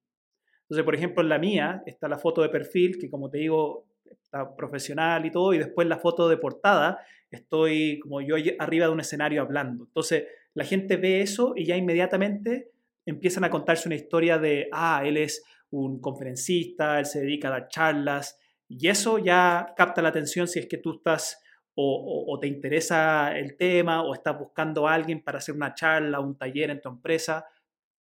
Entonces, 0.62 0.85
por 0.85 0.95
ejemplo, 0.95 1.23
en 1.23 1.29
la 1.29 1.38
mía 1.38 1.83
está 1.87 2.09
la 2.09 2.19
foto 2.19 2.43
de 2.43 2.49
perfil, 2.49 2.99
que 2.99 3.11
como 3.11 3.29
te 3.29 3.38
digo, 3.38 3.87
está 4.05 4.55
profesional 4.57 5.26
y 5.26 5.31
todo, 5.31 5.52
y 5.52 5.59
después 5.59 5.87
la 5.87 5.99
foto 5.99 6.29
de 6.29 6.37
portada, 6.37 6.99
estoy 7.31 7.99
como 8.00 8.21
yo 8.21 8.37
arriba 8.59 8.87
de 8.87 8.93
un 8.93 9.00
escenario 9.00 9.43
hablando. 9.43 9.85
Entonces, 9.85 10.25
la 10.55 10.64
gente 10.64 10.97
ve 10.97 11.21
eso 11.21 11.55
y 11.57 11.64
ya 11.67 11.76
inmediatamente 11.76 12.71
empiezan 13.05 13.45
a 13.45 13.50
contarse 13.50 13.88
una 13.88 13.97
historia 13.97 14.38
de, 14.38 14.69
ah, 14.73 15.02
él 15.05 15.17
es 15.17 15.45
un 15.71 16.00
conferencista, 16.00 16.99
él 16.99 17.07
se 17.07 17.21
dedica 17.21 17.49
a 17.49 17.52
dar 17.52 17.69
charlas, 17.69 18.38
y 18.69 18.88
eso 18.88 19.19
ya 19.19 19.75
capta 19.76 20.00
la 20.00 20.09
atención 20.09 20.49
si 20.49 20.59
es 20.59 20.67
que 20.67 20.79
tú 20.79 20.97
estás 20.97 21.42
o, 21.75 22.38
te 22.41 22.47
interesa 22.47 23.37
el 23.37 23.57
tema 23.57 24.02
o 24.02 24.14
estás 24.14 24.38
buscando 24.38 24.87
a 24.87 24.95
alguien 24.95 25.23
para 25.23 25.38
hacer 25.38 25.55
una 25.55 25.75
charla, 25.75 26.21
un 26.21 26.37
taller 26.37 26.71
en 26.71 26.81
tu 26.81 26.88
empresa, 26.88 27.47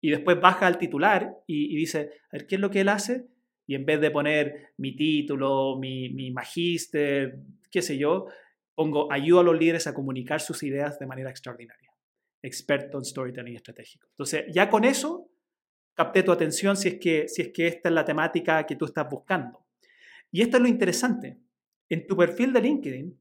y 0.01 0.11
después 0.11 0.41
baja 0.41 0.67
al 0.67 0.79
titular 0.79 1.37
y, 1.47 1.77
dice, 1.77 2.11
¿qué 2.49 2.55
es 2.55 2.61
lo 2.61 2.71
que 2.71 2.81
él 2.81 2.89
hace? 2.89 3.27
Y 3.67 3.75
en 3.75 3.85
vez 3.85 4.01
de 4.01 4.11
poner 4.11 4.73
mi 4.79 4.97
título, 4.97 5.77
mi, 5.79 6.09
mi 6.09 6.31
magíster, 6.31 7.39
qué 7.71 7.83
sé 7.83 7.99
yo, 7.99 8.27
pongo 8.75 9.13
ayuda 9.13 9.43
a 9.43 9.45
los 9.45 9.59
líderes 9.59 9.87
a 9.87 9.95
comunicar 9.95 10.41
sus 10.41 10.63
ideas 10.63 10.99
de 10.99 11.07
manera 11.07 11.31
extraordinaria. 11.31 11.93
Experto 12.43 12.99
en 12.99 13.05
storytelling 13.05 13.55
estratégico. 13.55 14.09
Entonces, 14.11 14.47
ya 14.53 14.71
con 14.71 14.85
eso 14.85 15.31
capté 15.95 16.23
tu 16.23 16.33
atención 16.33 16.77
si 16.77 16.89
es 16.89 16.95
que, 16.99 17.29
si 17.29 17.43
es 17.43 17.49
que 17.51 17.67
esta 17.67 17.91
es 17.91 17.95
la 17.95 18.05
temática 18.05 18.65
que 18.65 18.77
tú 18.77 18.87
estás 18.87 19.09
buscando. 19.09 19.67
Y 20.33 20.41
esto 20.41 20.57
es 20.57 20.63
lo 20.63 20.69
interesante. 20.69 21.39
En 21.89 22.07
tu 22.07 22.17
perfil 22.17 22.53
de 22.53 22.63
LinkedIn, 22.63 23.21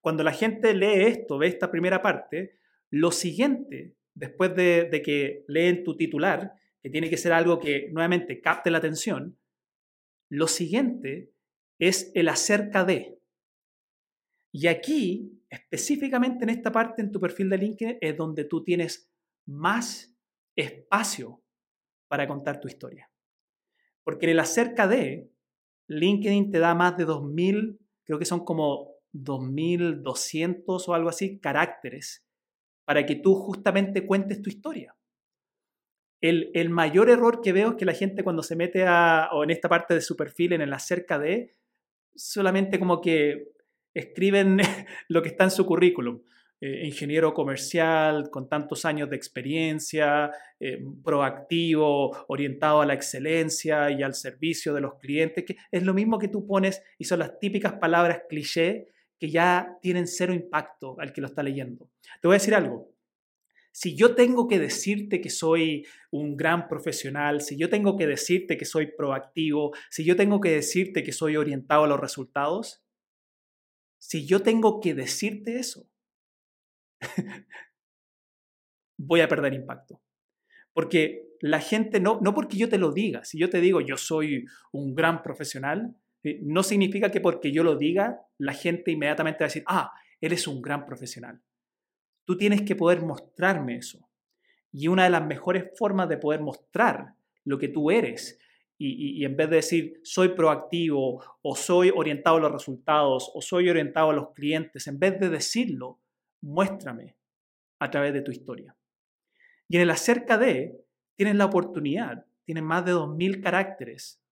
cuando 0.00 0.22
la 0.22 0.32
gente 0.32 0.74
lee 0.74 1.04
esto, 1.06 1.38
ve 1.38 1.48
esta 1.48 1.70
primera 1.70 2.02
parte, 2.02 2.58
lo 2.90 3.10
siguiente, 3.10 3.96
después 4.14 4.54
de, 4.54 5.02
que 5.04 5.44
leen 5.46 5.84
tu 5.84 5.96
titular, 5.96 6.54
que 6.82 6.90
tiene 6.90 7.10
que 7.10 7.16
ser 7.16 7.32
algo 7.32 7.58
que 7.58 7.88
nuevamente 7.92 8.40
capte 8.40 8.70
la 8.70 8.78
atención, 8.78 9.38
lo 10.30 10.46
siguiente 10.46 11.32
es 11.78 12.10
el 12.14 12.28
acerca 12.28 12.84
de. 12.84 13.18
Y 14.52 14.66
aquí, 14.66 15.42
específicamente 15.48 16.44
en 16.44 16.50
esta 16.50 16.72
parte 16.72 17.02
en 17.02 17.12
tu 17.12 17.20
perfil 17.20 17.50
de 17.50 17.58
LinkedIn, 17.58 17.98
es 18.00 18.16
donde 18.16 18.44
tú 18.44 18.64
tienes 18.64 19.10
más 19.46 20.16
espacio 20.56 21.42
para 22.08 22.26
contar 22.26 22.60
tu 22.60 22.68
historia. 22.68 23.10
Porque 24.02 24.26
en 24.26 24.32
el 24.32 24.40
acerca 24.40 24.88
de, 24.88 25.30
LinkedIn 25.90 26.52
te 26.52 26.60
da 26.60 26.74
más 26.74 26.96
de 26.96 27.06
2.000, 27.06 27.78
creo 28.04 28.18
que 28.18 28.24
son 28.24 28.44
como 28.44 28.89
2.200 29.12 30.88
o 30.88 30.94
algo 30.94 31.08
así, 31.08 31.38
caracteres 31.38 32.24
para 32.90 33.06
que 33.06 33.14
tú 33.14 33.36
justamente 33.36 34.04
cuentes 34.04 34.42
tu 34.42 34.50
historia. 34.50 34.96
El, 36.20 36.70
mayor 36.70 37.08
error 37.08 37.40
que 37.40 37.52
veo 37.52 37.68
es 37.68 37.74
que 37.76 37.84
la 37.84 37.94
gente 37.94 38.24
cuando 38.24 38.42
se 38.42 38.56
mete 38.56 38.84
a, 38.84 39.28
o 39.30 39.44
en 39.44 39.50
esta 39.50 39.68
parte 39.68 39.94
de 39.94 40.00
su 40.00 40.16
perfil, 40.16 40.54
en 40.54 40.60
el 40.60 40.72
acerca 40.72 41.16
de, 41.16 41.54
solamente 42.16 42.80
como 42.80 43.00
que 43.00 43.52
escriben 43.94 44.58
lo 45.08 45.22
que 45.22 45.28
está 45.28 45.44
en 45.44 45.52
su 45.52 45.66
currículum. 45.66 46.20
Eh, 46.60 46.84
ingeniero 46.84 47.32
comercial 47.32 48.28
con 48.28 48.48
tantos 48.48 48.84
años 48.84 49.08
de 49.08 49.14
experiencia, 49.14 50.32
eh, 50.58 50.84
proactivo, 51.04 52.24
orientado 52.26 52.80
a 52.80 52.86
la 52.86 52.94
excelencia 52.94 53.92
y 53.92 54.02
al 54.02 54.14
servicio 54.14 54.74
de 54.74 54.80
los 54.80 54.96
clientes, 54.96 55.44
que 55.44 55.56
es 55.70 55.84
lo 55.84 55.94
mismo 55.94 56.18
que 56.18 56.26
tú 56.26 56.44
pones 56.44 56.82
y 56.98 57.04
son 57.04 57.20
las 57.20 57.38
típicas 57.38 57.74
palabras 57.74 58.22
cliché 58.28 58.88
que 59.20 59.30
ya 59.30 59.78
tienen 59.82 60.06
cero 60.06 60.32
impacto 60.32 60.98
al 60.98 61.12
que 61.12 61.20
lo 61.20 61.26
está 61.26 61.42
leyendo. 61.42 61.90
Te 62.20 62.26
voy 62.26 62.34
a 62.34 62.38
decir 62.38 62.54
algo, 62.54 62.90
si 63.70 63.94
yo 63.94 64.14
tengo 64.14 64.48
que 64.48 64.58
decirte 64.58 65.20
que 65.20 65.30
soy 65.30 65.86
un 66.10 66.36
gran 66.36 66.66
profesional, 66.68 67.42
si 67.42 67.56
yo 67.56 67.68
tengo 67.68 67.96
que 67.96 68.06
decirte 68.06 68.56
que 68.56 68.64
soy 68.64 68.86
proactivo, 68.96 69.72
si 69.90 70.04
yo 70.04 70.16
tengo 70.16 70.40
que 70.40 70.50
decirte 70.50 71.04
que 71.04 71.12
soy 71.12 71.36
orientado 71.36 71.84
a 71.84 71.88
los 71.88 72.00
resultados, 72.00 72.82
si 73.98 74.26
yo 74.26 74.42
tengo 74.42 74.80
que 74.80 74.94
decirte 74.94 75.58
eso, 75.58 75.86
voy 78.98 79.20
a 79.20 79.28
perder 79.28 79.52
impacto. 79.52 80.02
Porque 80.72 81.28
la 81.40 81.60
gente, 81.60 82.00
no, 82.00 82.20
no 82.22 82.34
porque 82.34 82.56
yo 82.56 82.68
te 82.68 82.78
lo 82.78 82.92
diga, 82.92 83.24
si 83.24 83.38
yo 83.38 83.50
te 83.50 83.60
digo 83.60 83.80
yo 83.80 83.96
soy 83.96 84.46
un 84.72 84.94
gran 84.94 85.22
profesional, 85.22 85.94
no 86.42 86.62
significa 86.62 87.10
que 87.10 87.20
porque 87.20 87.52
yo 87.52 87.64
lo 87.64 87.76
diga, 87.76 88.26
la 88.38 88.52
gente 88.52 88.90
inmediatamente 88.90 89.40
va 89.40 89.46
a 89.46 89.48
decir, 89.48 89.64
ah, 89.66 89.92
eres 90.20 90.46
un 90.46 90.60
gran 90.60 90.84
profesional. 90.84 91.40
Tú 92.24 92.36
tienes 92.36 92.62
que 92.62 92.76
poder 92.76 93.02
mostrarme 93.02 93.76
eso. 93.76 94.08
Y 94.72 94.88
una 94.88 95.04
de 95.04 95.10
las 95.10 95.26
mejores 95.26 95.64
formas 95.76 96.08
de 96.08 96.18
poder 96.18 96.40
mostrar 96.40 97.14
lo 97.44 97.58
que 97.58 97.68
tú 97.68 97.90
eres, 97.90 98.38
y, 98.82 99.26
en 99.26 99.36
vez 99.36 99.50
de 99.50 99.56
decir 99.56 100.00
soy 100.02 100.30
proactivo 100.30 101.22
o 101.42 101.54
soy 101.54 101.92
orientado 101.94 102.38
a 102.38 102.40
los 102.40 102.52
resultados 102.52 103.30
o 103.34 103.42
soy 103.42 103.68
orientado 103.68 104.10
a 104.10 104.14
los 104.14 104.32
clientes, 104.32 104.86
en 104.86 104.98
vez 104.98 105.20
de 105.20 105.28
decirlo, 105.28 106.00
muéstrame 106.40 107.14
a 107.78 107.90
través 107.90 108.14
de 108.14 108.22
tu 108.22 108.30
historia. 108.30 108.74
Y 109.68 109.76
en 109.76 109.82
el 109.82 109.90
acerca 109.90 110.38
de, 110.38 110.80
tienes 111.14 111.36
la 111.36 111.44
oportunidad, 111.44 112.24
tienes 112.44 112.64
más 112.64 112.84
de 112.86 112.92
2.000 112.92 113.42
caracteres, 113.42 114.22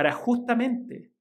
Para 0.00 0.12
justamente, 0.12 1.12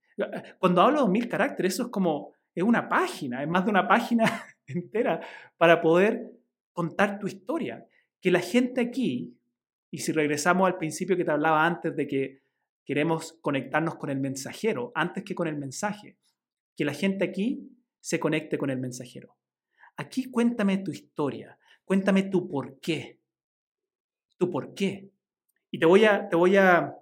cuando 0.57 0.81
hablo 0.81 1.05
de 1.05 1.11
2.000 1.11 1.27
caracteres, 1.27 1.73
eso 1.73 1.83
es 1.83 1.89
como, 1.89 2.33
es 2.55 2.63
una 2.63 2.87
página, 2.87 3.43
es 3.43 3.49
más 3.49 3.65
de 3.65 3.71
una 3.71 3.89
página 3.89 4.23
entera 4.67 5.19
para 5.57 5.81
poder 5.81 6.31
contar 6.71 7.19
tu 7.19 7.27
historia. 7.27 7.85
Que 8.21 8.31
la 8.31 8.39
gente 8.39 8.79
aquí, 8.79 9.37
y 9.91 9.97
si 9.97 10.13
regresamos 10.13 10.65
al 10.65 10.77
principio 10.77 11.17
que 11.17 11.25
te 11.25 11.31
hablaba 11.31 11.65
antes 11.65 11.93
de 11.93 12.07
que 12.07 12.41
queremos 12.85 13.37
conectarnos 13.41 13.95
con 13.95 14.11
el 14.11 14.21
mensajero 14.21 14.93
antes 14.95 15.25
que 15.25 15.35
con 15.35 15.49
el 15.49 15.57
mensaje, 15.57 16.17
que 16.77 16.85
la 16.85 16.93
gente 16.93 17.25
aquí 17.25 17.69
se 17.99 18.17
conecte 18.17 18.57
con 18.57 18.69
el 18.69 18.79
mensajero. 18.79 19.35
Aquí 19.97 20.31
cuéntame 20.31 20.77
tu 20.77 20.91
historia, 20.91 21.59
cuéntame 21.83 22.23
tu 22.23 22.47
por 22.47 22.79
qué, 22.79 23.19
tu 24.37 24.49
por 24.49 24.73
qué. 24.73 25.11
Y 25.69 25.79
te 25.79 25.85
voy 25.85 26.05
a, 26.05 26.29
te 26.29 26.37
voy 26.37 26.55
a 26.55 26.95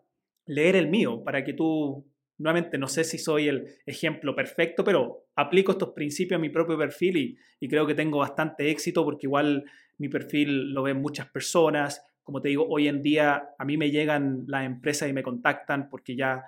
leer 0.48 0.76
el 0.76 0.88
mío 0.88 1.24
para 1.24 1.44
que 1.44 1.54
tú 1.54 2.06
Nuevamente, 2.40 2.78
no 2.78 2.88
sé 2.88 3.04
si 3.04 3.18
soy 3.18 3.48
el 3.48 3.68
ejemplo 3.86 4.36
perfecto, 4.36 4.84
pero 4.84 5.26
aplico 5.36 5.72
estos 5.72 5.90
principios 5.90 6.38
a 6.38 6.42
mi 6.42 6.50
propio 6.50 6.78
perfil 6.78 7.38
y, 7.60 7.68
creo 7.68 7.88
que 7.88 7.96
tengo 7.96 8.20
bastante 8.20 8.70
éxito 8.70 9.04
porque 9.04 9.26
igual 9.26 9.64
mi 9.98 10.08
perfil 10.08 10.72
lo 10.72 10.84
ven 10.84 11.02
muchas 11.02 11.28
personas. 11.32 12.04
Como 12.22 12.40
te 12.40 12.50
digo, 12.50 12.68
hoy 12.70 12.88
en 12.88 13.02
día 13.02 13.50
a 13.58 13.66
mí 13.66 13.76
me 13.78 13.90
llegan 13.90 14.44
las 14.48 14.66
empresas 14.66 15.10
y 15.10 15.14
me 15.14 15.24
contactan 15.24 15.90
porque 15.90 16.16
ya 16.16 16.44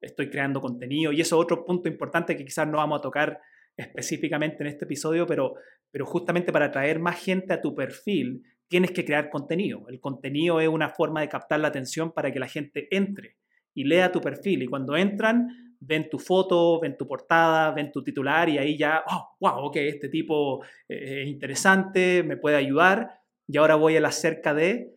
estoy 0.00 0.30
creando 0.30 0.60
contenido. 0.60 1.10
Y 1.10 1.20
eso 1.20 1.36
es 1.36 1.42
otro 1.42 1.64
punto 1.64 1.88
importante 1.88 2.36
que 2.36 2.44
quizás 2.44 2.68
no 2.68 2.76
vamos 2.76 3.00
a 3.00 3.02
tocar 3.02 3.40
específicamente 3.76 4.58
en 4.60 4.68
este 4.68 4.84
episodio, 4.84 5.26
pero, 5.26 5.54
pero 5.90 6.06
justamente 6.06 6.52
para 6.52 6.66
atraer 6.66 7.00
más 7.00 7.18
gente 7.18 7.52
a 7.52 7.60
tu 7.60 7.74
perfil, 7.74 8.44
tienes 8.68 8.90
que 8.92 9.04
crear 9.04 9.30
contenido. 9.30 9.86
El 9.88 10.00
contenido 10.00 10.60
es 10.60 10.68
una 10.68 10.90
forma 10.90 11.20
de 11.20 11.28
captar 11.28 11.60
la 11.60 11.68
atención 11.68 12.12
para 12.12 12.32
que 12.32 12.40
la 12.40 12.48
gente 12.48 12.88
entre 12.90 13.36
y 13.74 13.84
lea 13.84 14.12
tu 14.12 14.20
perfil. 14.20 14.62
Y 14.62 14.66
cuando 14.66 14.96
entran, 14.96 15.76
ven 15.80 16.08
tu 16.08 16.18
foto, 16.18 16.80
ven 16.80 16.96
tu 16.96 17.06
portada, 17.06 17.72
ven 17.72 17.92
tu 17.92 18.02
titular 18.02 18.48
y 18.48 18.58
ahí 18.58 18.78
ya, 18.78 19.04
oh, 19.06 19.36
wow, 19.40 19.66
ok, 19.66 19.76
este 19.76 20.08
tipo 20.08 20.64
eh, 20.88 21.22
es 21.22 21.28
interesante, 21.28 22.22
me 22.22 22.36
puede 22.36 22.56
ayudar. 22.56 23.20
Y 23.46 23.58
ahora 23.58 23.74
voy 23.74 23.96
a 23.96 24.00
la 24.00 24.12
cerca 24.12 24.54
de... 24.54 24.94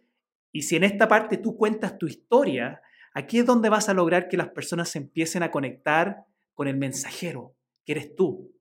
Y 0.52 0.62
si 0.62 0.76
en 0.76 0.84
esta 0.84 1.08
parte 1.08 1.38
tú 1.38 1.58
cuentas 1.58 1.98
tu 1.98 2.08
historia, 2.08 2.82
aquí 3.14 3.40
es 3.40 3.46
donde 3.46 3.70
vas 3.70 3.90
a 3.90 3.94
lograr 3.94 4.28
que 4.30 4.38
las 4.38 4.50
personas 4.50 4.90
se 4.90 5.00
empiecen 5.00 5.44
a 5.44 5.52
conectar 5.52 6.26
con 6.54 6.68
el 6.68 6.78
mensajero, 6.78 7.56
que 7.86 7.92
eres 7.92 8.16
tú. 8.16 8.54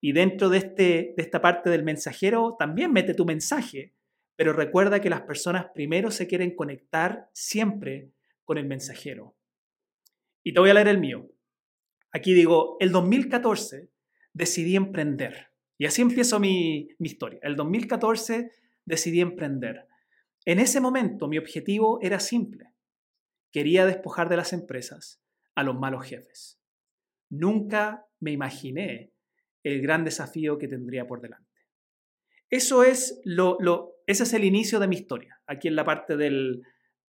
Y 0.00 0.12
dentro 0.12 0.50
de, 0.50 0.58
este, 0.58 1.14
de 1.16 1.22
esta 1.22 1.40
parte 1.40 1.70
del 1.70 1.82
mensajero 1.82 2.56
también 2.58 2.92
mete 2.92 3.14
tu 3.14 3.24
mensaje, 3.24 3.94
pero 4.36 4.52
recuerda 4.52 5.00
que 5.00 5.10
las 5.10 5.22
personas 5.22 5.66
primero 5.74 6.10
se 6.10 6.26
quieren 6.26 6.54
conectar 6.54 7.28
siempre 7.32 8.12
con 8.44 8.58
el 8.58 8.66
mensajero. 8.66 9.36
Y 10.42 10.52
te 10.52 10.60
voy 10.60 10.70
a 10.70 10.74
leer 10.74 10.88
el 10.88 10.98
mío. 10.98 11.30
Aquí 12.12 12.34
digo, 12.34 12.76
el 12.80 12.92
2014 12.92 13.90
decidí 14.32 14.76
emprender. 14.76 15.48
Y 15.78 15.86
así 15.86 16.02
empiezo 16.02 16.38
mi, 16.38 16.88
historia. 16.98 17.40
El 17.42 17.56
2014 17.56 18.50
decidí 18.84 19.20
emprender. 19.20 19.86
En 20.44 20.58
ese 20.58 20.80
momento 20.80 21.28
mi 21.28 21.38
objetivo 21.38 21.98
era 22.02 22.20
simple. 22.20 22.70
Quería 23.50 23.86
despojar 23.86 24.28
de 24.28 24.36
las 24.36 24.52
empresas 24.52 25.22
a 25.54 25.62
los 25.62 25.76
malos 25.76 26.06
jefes. 26.06 26.60
Nunca 27.30 28.06
me 28.20 28.32
imaginé 28.32 29.12
el 29.62 29.80
gran 29.80 30.04
desafío 30.04 30.58
que 30.58 30.68
tendría 30.68 31.06
por 31.06 31.20
delante. 31.20 31.50
Eso 32.50 32.84
es 32.84 33.20
lo, 33.24 33.56
lo, 33.60 33.93
ese 34.06 34.24
es 34.24 34.32
el 34.34 34.44
inicio 34.44 34.80
de 34.80 34.88
mi 34.88 34.96
historia, 34.96 35.40
aquí 35.46 35.68
en 35.68 35.76
la 35.76 35.84
parte 35.84 36.16
del, 36.16 36.62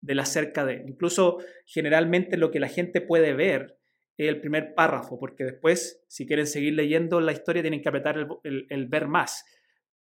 de 0.00 0.14
la 0.14 0.24
cerca 0.24 0.64
de. 0.64 0.84
Incluso 0.86 1.38
generalmente 1.64 2.36
lo 2.36 2.50
que 2.50 2.60
la 2.60 2.68
gente 2.68 3.00
puede 3.00 3.34
ver 3.34 3.78
es 4.16 4.28
el 4.28 4.40
primer 4.40 4.74
párrafo, 4.74 5.18
porque 5.18 5.44
después, 5.44 6.04
si 6.08 6.26
quieren 6.26 6.46
seguir 6.46 6.74
leyendo 6.74 7.20
la 7.20 7.32
historia, 7.32 7.62
tienen 7.62 7.82
que 7.82 7.88
apretar 7.88 8.26
el, 8.44 8.66
el, 8.68 8.86
ver 8.86 9.08
más. 9.08 9.44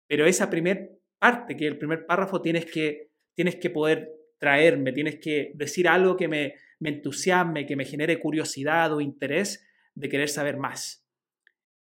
Pero 0.07 0.27
esa 0.27 0.51
primera 0.51 0.87
parte, 1.19 1.57
que 1.57 1.67
es 1.67 1.73
el 1.73 1.79
primer 1.79 2.05
párrafo, 2.05 2.43
tienes 2.43 2.67
que, 2.67 3.11
tienes 3.35 3.57
que 3.57 3.71
poder 3.71 4.11
traerme, 4.39 4.93
tienes 4.93 5.19
que 5.21 5.53
decir 5.55 5.89
algo 5.89 6.17
que 6.17 6.29
me, 6.29 6.55
me 6.79 6.91
entusiasme, 6.91 7.65
que 7.65 7.77
me 7.77 7.85
genere 7.85 8.19
curiosidad 8.19 8.93
o 8.93 9.01
interés 9.01 9.67
de 9.95 10.09
querer 10.09 10.29
saber 10.29 10.57
más. 10.57 11.07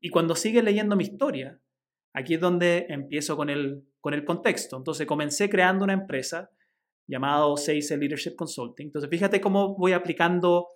Y 0.00 0.10
cuando 0.10 0.34
sigues 0.34 0.64
leyendo 0.64 0.96
mi 0.96 1.04
historia, 1.04 1.60
aquí 2.14 2.34
es 2.34 2.40
donde 2.40 2.86
empiezo 2.88 3.36
con 3.36 3.50
el, 3.50 3.84
con 4.00 4.14
el 4.14 4.24
contexto. 4.24 4.76
Entonces 4.76 5.06
comencé 5.06 5.48
creando 5.48 5.84
una 5.84 5.94
empresa 5.94 6.50
llamado 7.06 7.56
Sales 7.56 7.90
Leadership 7.90 8.36
Consulting. 8.36 8.86
Entonces 8.86 9.10
fíjate 9.10 9.40
cómo 9.40 9.76
voy 9.76 9.92
aplicando 9.92 10.68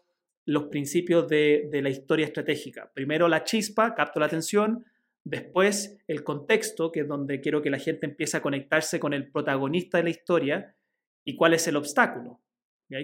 los 0.44 0.64
principios 0.64 1.28
de, 1.28 1.68
la 1.72 1.90
historia 1.90 2.26
estratégica. 2.26 2.90
Primero 2.94 3.28
la 3.28 3.44
chispa, 3.44 3.94
capto 3.94 4.18
la 4.18 4.26
atención, 4.26 4.84
después 5.24 5.98
el 6.08 6.24
contexto, 6.24 6.90
que 6.90 7.00
es 7.00 7.08
donde 7.08 7.40
quiero 7.40 7.62
que 7.62 7.70
la 7.70 7.78
gente 7.78 8.06
empiece 8.06 8.36
a 8.36 8.42
conectarse 8.42 8.98
con 8.98 9.12
el 9.12 9.30
protagonista 9.30 9.98
de 9.98 10.04
la 10.04 10.10
historia 10.10 10.76
y 11.24 11.36
cuál 11.36 11.54
es 11.54 11.68
el 11.68 11.76
obstáculo 11.76 12.40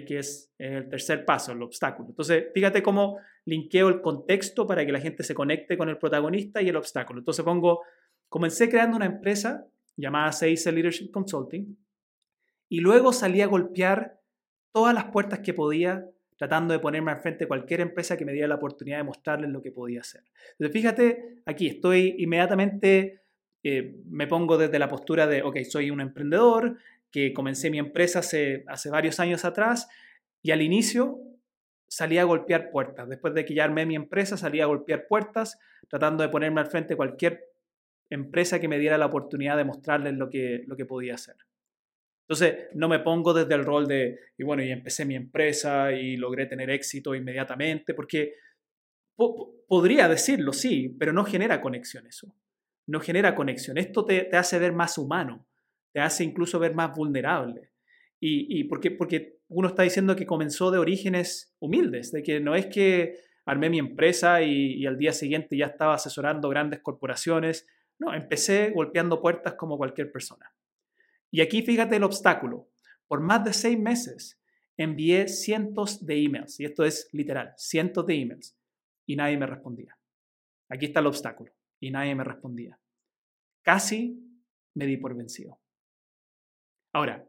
que 0.05 0.19
es 0.19 0.51
el 0.57 0.87
tercer 0.87 1.25
paso, 1.25 1.51
el 1.51 1.63
obstáculo. 1.63 2.09
Entonces, 2.09 2.45
fíjate 2.53 2.83
cómo 2.83 3.17
linkeo 3.45 3.89
el 3.89 4.01
contexto 4.01 4.67
para 4.67 4.85
que 4.85 4.91
la 4.91 4.99
gente 4.99 5.23
se 5.23 5.33
conecte 5.33 5.77
con 5.77 5.89
el 5.89 5.97
protagonista 5.97 6.61
y 6.61 6.69
el 6.69 6.75
obstáculo. 6.75 7.19
Entonces 7.19 7.43
pongo, 7.43 7.81
comencé 8.27 8.69
creando 8.69 8.97
una 8.97 9.07
empresa 9.07 9.65
llamada 9.99 10.31
Sales 10.31 10.65
Leadership 10.65 11.11
Consulting 11.11 11.77
y 12.69 12.79
luego 12.79 13.13
salí 13.13 13.41
a 13.41 13.47
golpear 13.47 14.19
todas 14.71 14.93
las 14.93 15.05
puertas 15.05 15.39
que 15.39 15.53
podía 15.53 16.05
tratando 16.39 16.73
de 16.73 16.79
ponerme 16.79 17.11
al 17.11 17.19
frente 17.19 17.43
de 17.43 17.47
cualquier 17.49 17.81
empresa 17.81 18.15
que 18.15 18.23
me 18.23 18.31
diera 18.31 18.47
la 18.47 18.55
oportunidad 18.55 18.97
de 18.97 19.03
mostrarles 19.03 19.49
lo 19.49 19.61
que 19.61 19.73
podía 19.73 19.99
hacer. 19.99 20.23
Entonces, 20.51 20.71
fíjate, 20.71 21.41
aquí 21.45 21.67
estoy 21.67 22.15
inmediatamente, 22.17 23.23
eh, 23.61 23.97
me 24.05 24.25
pongo 24.25 24.57
desde 24.57 24.79
la 24.79 24.87
postura 24.87 25.27
de, 25.27 25.43
ok, 25.43 25.57
soy 25.69 25.91
un 25.91 25.99
emprendedor, 25.99 26.77
que 27.11 27.33
comencé 27.33 27.69
mi 27.69 27.77
empresa 27.77 28.19
hace, 28.19 28.63
hace 28.67 28.89
varios 28.89 29.19
años 29.19 29.43
atrás 29.43 29.89
y 30.41 30.51
al 30.51 30.61
inicio 30.61 31.19
salía 31.89 32.21
a 32.21 32.25
golpear 32.25 32.71
puertas. 32.71 33.09
Después 33.09 33.33
de 33.33 33.43
que 33.43 33.53
ya 33.53 33.65
armé 33.65 33.85
mi 33.85 33.95
empresa, 33.95 34.37
salía 34.37 34.63
a 34.63 34.67
golpear 34.67 35.07
puertas, 35.07 35.59
tratando 35.89 36.23
de 36.23 36.29
ponerme 36.29 36.61
al 36.61 36.67
frente 36.67 36.93
de 36.93 36.97
cualquier 36.97 37.49
empresa 38.09 38.59
que 38.59 38.67
me 38.67 38.79
diera 38.79 38.97
la 38.97 39.07
oportunidad 39.07 39.57
de 39.57 39.65
mostrarles 39.65 40.13
lo 40.15 40.29
que, 40.29 40.63
lo 40.67 40.75
que 40.75 40.85
podía 40.85 41.15
hacer. 41.15 41.35
Entonces, 42.27 42.67
no 42.75 42.87
me 42.87 42.99
pongo 42.99 43.33
desde 43.33 43.55
el 43.55 43.65
rol 43.65 43.87
de, 43.87 44.19
y 44.37 44.43
bueno, 44.43 44.63
y 44.63 44.71
empecé 44.71 45.05
mi 45.05 45.15
empresa 45.15 45.91
y 45.91 46.15
logré 46.17 46.45
tener 46.45 46.69
éxito 46.69 47.15
inmediatamente, 47.15 47.93
porque 47.93 48.35
podría 49.67 50.07
decirlo, 50.07 50.53
sí, 50.53 50.95
pero 50.97 51.11
no 51.11 51.25
genera 51.25 51.61
conexión 51.61 52.05
eso. 52.07 52.35
No 52.87 52.99
genera 52.99 53.35
conexión. 53.35 53.77
Esto 53.77 54.05
te, 54.05 54.23
te 54.23 54.37
hace 54.37 54.59
ver 54.59 54.73
más 54.73 54.97
humano 54.97 55.47
te 55.91 55.99
hace 55.99 56.23
incluso 56.23 56.59
ver 56.59 56.75
más 56.75 56.95
vulnerable. 56.95 57.71
Y, 58.19 58.59
y 58.59 58.65
porque, 58.65 58.91
porque 58.91 59.39
uno 59.47 59.69
está 59.69 59.83
diciendo 59.83 60.15
que 60.15 60.25
comenzó 60.25 60.71
de 60.71 60.77
orígenes 60.77 61.55
humildes, 61.59 62.11
de 62.11 62.21
que 62.21 62.39
no 62.39 62.55
es 62.55 62.67
que 62.67 63.15
armé 63.45 63.69
mi 63.69 63.79
empresa 63.79 64.41
y, 64.41 64.73
y, 64.73 64.85
al 64.85 64.97
día 64.97 65.13
siguiente 65.13 65.57
ya 65.57 65.67
estaba 65.67 65.95
asesorando 65.95 66.49
grandes 66.49 66.81
corporaciones. 66.81 67.67
No, 67.99 68.13
empecé 68.13 68.71
golpeando 68.71 69.21
puertas 69.21 69.53
como 69.53 69.77
cualquier 69.77 70.11
persona. 70.11 70.53
Y 71.31 71.41
aquí 71.41 71.61
fíjate 71.61 71.97
el 71.97 72.03
obstáculo. 72.03 72.69
Por 73.07 73.19
más 73.19 73.43
de 73.43 73.53
seis 73.53 73.77
meses 73.77 74.39
envié 74.77 75.27
cientos 75.27 76.05
de 76.05 76.23
emails, 76.23 76.59
y 76.59 76.65
esto 76.65 76.85
es 76.85 77.09
literal, 77.11 77.53
cientos 77.57 78.05
de 78.05 78.15
emails, 78.15 78.57
y 79.05 79.17
nadie 79.17 79.37
me 79.37 79.45
respondía. 79.45 79.97
Aquí 80.69 80.85
está 80.85 81.01
el 81.01 81.07
obstáculo, 81.07 81.51
y 81.79 81.91
nadie 81.91 82.15
me 82.15 82.23
respondía. 82.23 82.79
Casi 83.61 84.17
me 84.75 84.85
di 84.85 84.95
por 84.95 85.15
vencido. 85.15 85.59
Ahora, 86.93 87.28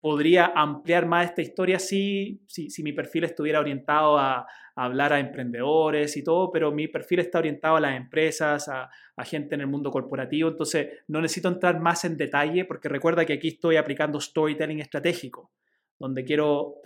podría 0.00 0.52
ampliar 0.54 1.06
más 1.06 1.26
esta 1.26 1.42
historia 1.42 1.78
si, 1.78 2.42
si, 2.48 2.82
mi 2.82 2.92
perfil 2.92 3.24
estuviera 3.24 3.60
orientado 3.60 4.18
a, 4.18 4.46
hablar 4.76 5.12
a 5.12 5.18
emprendedores 5.20 6.16
y 6.16 6.24
todo, 6.24 6.50
pero 6.50 6.72
mi 6.72 6.88
perfil 6.88 7.18
está 7.18 7.38
orientado 7.38 7.76
a 7.76 7.80
las 7.80 7.96
empresas, 7.96 8.66
a, 8.68 8.88
gente 9.24 9.54
en 9.54 9.60
el 9.60 9.66
mundo 9.66 9.90
corporativo, 9.90 10.48
entonces 10.48 11.00
no 11.06 11.20
necesito 11.20 11.48
entrar 11.48 11.78
más 11.78 12.06
en 12.06 12.16
detalle 12.16 12.64
porque 12.64 12.88
recuerda 12.88 13.26
que 13.26 13.34
aquí 13.34 13.48
estoy 13.48 13.76
aplicando 13.76 14.18
storytelling 14.18 14.80
estratégico, 14.80 15.52
donde 15.98 16.24
quiero 16.24 16.76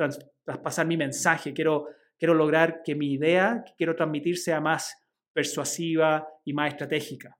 traspasar 0.45 0.85
mi 0.85 0.97
mensaje, 0.97 1.53
quiero, 1.53 1.87
quiero 2.19 2.35
lograr 2.35 2.83
que 2.85 2.97
mi 2.97 3.13
idea 3.13 3.63
que 3.65 3.75
quiero 3.77 3.95
transmitir 3.95 4.37
sea 4.37 4.61
más 4.61 5.01
persuasiva 5.33 6.27
y 6.45 6.53
más 6.53 6.73
estratégica. 6.73 7.39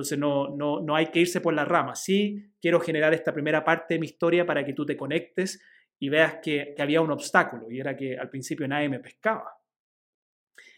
Entonces 0.00 0.18
no, 0.18 0.56
no, 0.56 0.80
no 0.80 0.96
hay 0.96 1.08
que 1.08 1.20
irse 1.20 1.42
por 1.42 1.52
la 1.52 1.66
rama. 1.66 1.94
Sí 1.94 2.54
quiero 2.58 2.80
generar 2.80 3.12
esta 3.12 3.34
primera 3.34 3.62
parte 3.62 3.94
de 3.94 4.00
mi 4.00 4.06
historia 4.06 4.46
para 4.46 4.64
que 4.64 4.72
tú 4.72 4.86
te 4.86 4.96
conectes 4.96 5.62
y 5.98 6.08
veas 6.08 6.38
que, 6.42 6.74
había 6.78 7.02
un 7.02 7.10
obstáculo 7.10 7.70
y 7.70 7.78
era 7.80 7.94
que 7.94 8.16
al 8.16 8.30
principio 8.30 8.66
nadie 8.66 8.88
me 8.88 8.98
pescaba. 8.98 9.52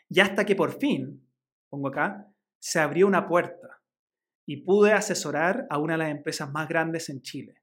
Y 0.09 0.19
hasta 0.19 0.45
que 0.45 0.57
por 0.57 0.77
fin, 0.77 1.25
pongo 1.69 1.87
acá, 1.87 2.27
se 2.59 2.81
abrió 2.81 3.07
una 3.07 3.29
puerta 3.29 3.81
y 4.45 4.65
pude 4.65 4.93
asesorar 4.93 5.69
a 5.71 5.79
una 5.79 5.95
de 5.95 5.99
las 5.99 6.11
empresas 6.11 6.51
más 6.51 6.69
grandes 6.69 7.09
en 7.09 7.23
Chile. 7.23 7.63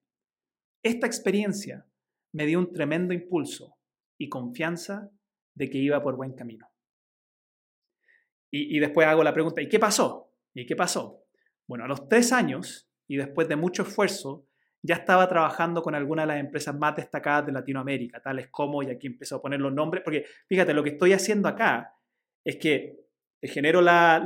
Esta 0.82 1.08
experiencia 1.08 1.86
me 2.32 2.46
dio 2.46 2.58
un 2.58 2.72
tremendo 2.72 3.14
impulso 3.14 3.76
y 4.18 4.30
confianza 4.30 5.12
de 5.56 5.70
que 5.70 5.78
iba 5.78 6.02
por 6.02 6.16
buen 6.16 6.34
camino. 6.34 6.72
Y 8.50 8.80
después 8.80 9.06
hago 9.06 9.24
la 9.24 9.34
pregunta, 9.34 9.62
¿y 9.62 9.68
qué 9.68 9.78
pasó? 9.78 10.34
¿Y 10.56 10.66
qué 10.66 10.76
pasó? 10.76 11.19
Bueno, 11.70 11.86
a 11.86 11.88
los 11.88 12.10
tres 12.10 12.34
años 12.34 12.90
y 13.08 13.18
después 13.18 13.48
de 13.48 13.56
mucho 13.56 13.84
esfuerzo, 13.84 14.48
ya 14.82 14.96
estaba 14.96 15.28
trabajando 15.30 15.84
con 15.84 15.94
algunas 15.94 16.24
de 16.24 16.34
las 16.34 16.40
empresas 16.40 16.76
más 16.76 16.96
destacadas 16.96 17.46
de 17.46 17.52
Latinoamérica, 17.52 18.20
tales 18.22 18.48
como, 18.50 18.82
y 18.82 18.90
aquí 18.90 19.06
empezó 19.06 19.36
a 19.36 19.42
poner 19.44 19.60
los 19.60 19.72
nombres, 19.72 20.02
porque 20.04 20.26
fíjate, 20.48 20.74
lo 20.74 20.84
que 20.84 20.92
estoy 20.92 21.14
haciendo 21.14 21.48
acá 21.48 21.94
es 22.44 22.56
que 22.56 22.98
genero 23.44 23.82
la, 23.82 24.20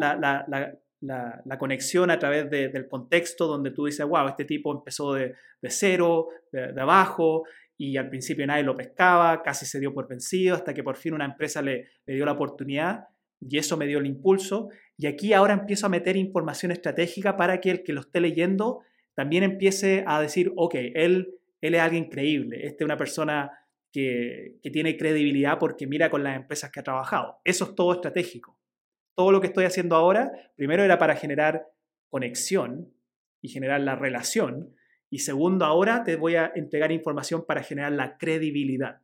la, 1.02 1.58
conexión 1.58 2.12
a 2.12 2.18
través 2.18 2.50
del 2.50 2.88
contexto 2.88 3.46
donde 3.46 3.72
tú 3.72 3.88
dices, 3.88 4.06
wow, 4.06 4.30
este 4.30 4.46
tipo 4.46 4.72
empezó 4.72 5.14
de, 5.14 5.36
cero, 5.64 6.30
de, 6.50 6.80
abajo, 6.80 7.44
y 7.78 7.98
al 7.98 8.08
principio 8.08 8.48
nadie 8.48 8.64
lo 8.64 8.78
pescaba, 8.78 9.44
casi 9.44 9.66
se 9.66 9.82
dio 9.82 9.94
por 9.94 10.08
vencido, 10.08 10.56
hasta 10.56 10.74
que 10.74 10.82
por 10.82 10.96
fin 10.96 11.14
una 11.14 11.26
empresa 11.26 11.62
le, 11.62 11.90
le 12.06 12.16
dio 12.16 12.24
la 12.24 12.32
oportunidad 12.32 13.10
y 13.50 13.58
eso 13.58 13.78
me 13.78 13.86
dio 13.86 14.00
el 14.00 14.06
impulso. 14.06 14.70
Y 14.98 15.08
aquí 15.08 15.34
ahora 15.34 15.54
empiezo 15.54 15.86
a 15.88 15.90
meter 15.90 16.16
información 16.18 16.72
estratégica 16.72 17.36
para 17.36 17.60
que 17.60 17.72
el 17.72 17.84
que 17.84 17.94
lo 17.94 18.02
esté 18.02 18.20
leyendo 18.22 18.82
también 19.16 19.44
empiece 19.44 20.04
a 20.08 20.22
decir, 20.22 20.52
ok, 20.56 20.76
él, 20.94 21.36
él 21.62 21.76
es 21.76 21.82
alguien 21.82 22.10
creíble, 22.10 22.66
este 22.66 22.84
es 22.84 22.86
una 22.86 22.98
persona 22.98 23.52
que, 23.92 24.58
que 24.62 24.72
tiene 24.72 24.98
credibilidad 24.98 25.60
porque 25.60 25.88
mira 25.88 26.10
con 26.10 26.24
las 26.24 26.36
empresas 26.36 26.72
que 26.72 26.80
ha 26.80 26.84
trabajado. 26.84 27.40
Eso 27.44 27.66
es 27.66 27.76
todo 27.76 27.94
estratégico. 27.94 28.58
Todo 29.16 29.32
lo 29.32 29.40
que 29.40 29.48
estoy 29.48 29.66
haciendo 29.66 29.96
ahora, 29.96 30.32
primero 30.56 30.84
era 30.84 30.98
para 30.98 31.16
generar 31.16 31.68
conexión 32.10 32.94
y 33.42 33.50
generar 33.50 33.82
la 33.82 33.96
relación, 33.96 34.76
Y 35.10 35.20
segundo, 35.20 35.66
ahora 35.66 36.04
te 36.04 36.16
voy 36.16 36.36
a 36.36 36.52
entregar 36.56 36.92
información 36.92 37.46
para 37.46 37.62
generar 37.62 37.92
la 37.92 38.18
credibilidad. 38.18 39.02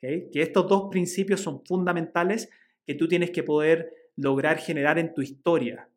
Que 0.00 0.30
estos 0.32 0.66
dos 0.68 0.88
principios 0.90 1.42
son 1.42 1.62
fundamentales 1.66 2.48
que 2.86 2.94
tú 2.94 3.08
tienes 3.08 3.30
que 3.30 3.42
poder 3.42 4.03
lograr 4.16 4.58
generar 4.58 4.98
en 4.98 5.14
tu 5.14 5.22
historia. 5.22 5.88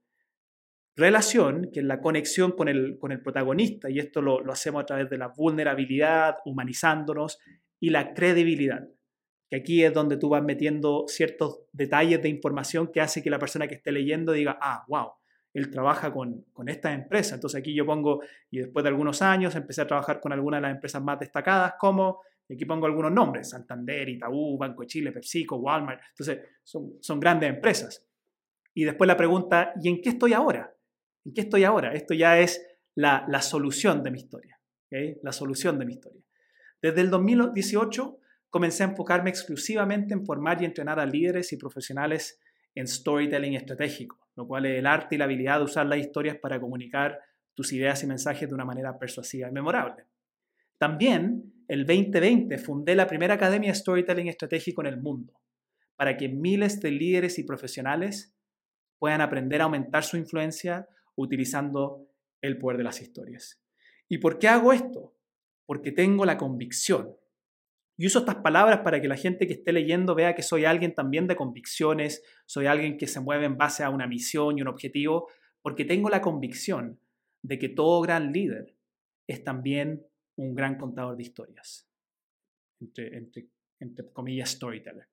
Relación, 0.95 1.69
que 1.71 1.81
es 1.81 1.85
la 1.85 2.01
conexión 2.01 2.53
con 2.53 2.67
el, 2.67 2.97
con 2.97 3.11
el 3.11 3.21
protagonista, 3.21 3.89
y 3.89 3.99
esto 3.99 4.21
lo, 4.21 4.41
lo 4.41 4.51
hacemos 4.51 4.81
a 4.81 4.85
través 4.85 5.09
de 5.09 5.17
la 5.17 5.27
vulnerabilidad, 5.27 6.37
humanizándonos, 6.45 7.37
y 7.79 7.91
la 7.91 8.13
credibilidad, 8.13 8.87
que 9.49 9.57
aquí 9.57 9.83
es 9.83 9.93
donde 9.93 10.17
tú 10.17 10.29
vas 10.29 10.43
metiendo 10.43 11.05
ciertos 11.07 11.61
detalles 11.71 12.21
de 12.21 12.29
información 12.29 12.91
que 12.91 13.01
hace 13.01 13.21
que 13.21 13.29
la 13.29 13.39
persona 13.39 13.67
que 13.67 13.75
esté 13.75 13.91
leyendo 13.91 14.31
diga, 14.31 14.57
ah, 14.59 14.83
wow, 14.87 15.11
él 15.53 15.69
trabaja 15.69 16.11
con, 16.11 16.45
con 16.53 16.69
esta 16.69 16.91
empresa. 16.91 17.35
Entonces 17.35 17.59
aquí 17.59 17.73
yo 17.73 17.85
pongo, 17.85 18.21
y 18.51 18.59
después 18.59 18.83
de 18.83 18.89
algunos 18.89 19.21
años 19.21 19.55
empecé 19.55 19.81
a 19.81 19.87
trabajar 19.87 20.19
con 20.19 20.33
algunas 20.33 20.59
de 20.59 20.63
las 20.63 20.75
empresas 20.75 21.01
más 21.01 21.19
destacadas 21.19 21.75
como, 21.79 22.21
y 22.49 22.53
aquí 22.53 22.65
pongo 22.65 22.85
algunos 22.85 23.11
nombres, 23.11 23.49
Santander, 23.49 24.07
Itaú, 24.07 24.57
Banco 24.57 24.81
de 24.81 24.87
Chile, 24.87 25.11
PepsiCo, 25.11 25.57
Walmart. 25.57 26.01
Entonces 26.09 26.39
son, 26.63 26.93
son 27.01 27.19
grandes 27.19 27.49
empresas. 27.49 28.05
Y 28.73 28.83
después 28.83 29.07
la 29.07 29.17
pregunta, 29.17 29.73
¿y 29.81 29.89
en 29.89 30.01
qué 30.01 30.09
estoy 30.09 30.33
ahora? 30.33 30.73
¿En 31.25 31.33
qué 31.33 31.41
estoy 31.41 31.63
ahora? 31.63 31.93
Esto 31.93 32.13
ya 32.13 32.39
es 32.39 32.65
la, 32.95 33.25
la 33.27 33.41
solución 33.41 34.03
de 34.03 34.11
mi 34.11 34.19
historia. 34.19 34.59
La 35.21 35.33
solución 35.33 35.77
de 35.77 35.85
mi 35.85 35.93
historia. 35.93 36.21
Desde 36.81 37.01
el 37.01 37.09
2018 37.09 38.19
comencé 38.49 38.83
a 38.83 38.87
enfocarme 38.87 39.29
exclusivamente 39.29 40.13
en 40.13 40.25
formar 40.25 40.61
y 40.61 40.65
entrenar 40.65 40.99
a 40.99 41.05
líderes 41.05 41.51
y 41.51 41.57
profesionales 41.57 42.39
en 42.75 42.87
storytelling 42.87 43.55
estratégico, 43.55 44.29
lo 44.35 44.47
cual 44.47 44.67
es 44.67 44.79
el 44.79 44.85
arte 44.85 45.15
y 45.15 45.17
la 45.17 45.25
habilidad 45.25 45.57
de 45.57 45.65
usar 45.65 45.87
las 45.87 45.99
historias 45.99 46.37
para 46.37 46.59
comunicar 46.59 47.19
tus 47.55 47.73
ideas 47.73 48.03
y 48.03 48.07
mensajes 48.07 48.47
de 48.47 48.55
una 48.55 48.65
manera 48.65 48.97
persuasiva 48.97 49.49
y 49.49 49.51
memorable. 49.51 50.05
También, 50.77 51.56
el 51.67 51.85
2020, 51.85 52.57
fundé 52.57 52.95
la 52.95 53.07
primera 53.07 53.35
academia 53.35 53.71
de 53.71 53.75
storytelling 53.75 54.27
estratégico 54.27 54.81
en 54.81 54.87
el 54.87 54.97
mundo, 54.97 55.33
para 55.95 56.17
que 56.17 56.29
miles 56.29 56.79
de 56.79 56.91
líderes 56.91 57.39
y 57.39 57.43
profesionales 57.43 58.35
puedan 58.99 59.21
aprender 59.21 59.61
a 59.61 59.65
aumentar 59.65 60.03
su 60.03 60.17
influencia 60.17 60.87
utilizando 61.15 62.07
el 62.41 62.57
poder 62.57 62.77
de 62.77 62.83
las 62.83 63.01
historias. 63.01 63.61
¿Y 64.07 64.19
por 64.19 64.39
qué 64.39 64.47
hago 64.47 64.73
esto? 64.73 65.15
Porque 65.65 65.91
tengo 65.91 66.25
la 66.25 66.37
convicción 66.37 67.15
y 67.99 68.05
uso 68.05 68.19
estas 68.19 68.35
palabras 68.35 68.81
para 68.81 69.01
que 69.01 69.07
la 69.07 69.17
gente 69.17 69.47
que 69.47 69.53
esté 69.53 69.73
leyendo 69.73 70.13
vea 70.13 70.35
que 70.35 70.43
soy 70.43 70.65
alguien 70.65 70.93
también 70.93 71.27
de 71.27 71.35
convicciones, 71.35 72.23
soy 72.45 72.67
alguien 72.67 72.95
que 72.95 73.07
se 73.07 73.19
mueve 73.19 73.45
en 73.45 73.57
base 73.57 73.83
a 73.83 73.89
una 73.89 74.05
misión 74.05 74.57
y 74.57 74.61
un 74.61 74.67
objetivo, 74.67 75.29
porque 75.63 75.83
tengo 75.83 76.09
la 76.09 76.21
convicción 76.21 76.99
de 77.41 77.57
que 77.57 77.69
todo 77.69 78.01
gran 78.01 78.31
líder 78.31 78.75
es 79.25 79.43
también 79.43 80.05
un 80.37 80.55
gran 80.55 80.77
contador 80.77 81.15
de 81.15 81.23
historias, 81.23 81.87
entre, 82.79 83.49
comillas, 84.13 84.51
storyteller. 84.51 85.07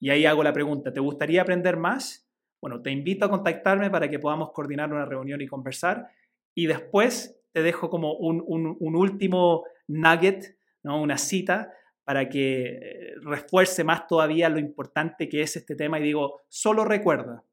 Y 0.00 0.10
ahí 0.10 0.24
hago 0.24 0.42
la 0.42 0.52
pregunta, 0.52 0.92
¿te 0.92 1.00
gustaría 1.00 1.42
aprender 1.42 1.76
más? 1.76 2.26
Bueno, 2.60 2.80
te 2.80 2.90
invito 2.90 3.26
a 3.26 3.30
contactarme 3.30 3.90
para 3.90 4.08
que 4.08 4.18
podamos 4.18 4.52
coordinar 4.52 4.92
una 4.92 5.04
reunión 5.04 5.40
y 5.40 5.46
conversar. 5.46 6.08
Y 6.54 6.66
después 6.66 7.38
te 7.52 7.62
dejo 7.62 7.90
como 7.90 8.14
un, 8.14 8.42
un 8.46 8.96
último 8.96 9.64
nugget, 9.88 10.56
¿no? 10.82 11.00
una 11.00 11.18
cita 11.18 11.72
para 12.10 12.28
que 12.28 12.64
eh, 12.64 13.14
refuerce 13.22 13.84
más 13.84 14.06
todavía 14.06 14.48
lo 14.48 14.58
importante 14.58 15.28
que 15.28 15.42
es 15.42 15.56
este 15.56 15.76
tema 15.76 16.00
y 16.00 16.02
digo, 16.02 16.40
solo 16.48 16.84
recuerda, 16.84 17.44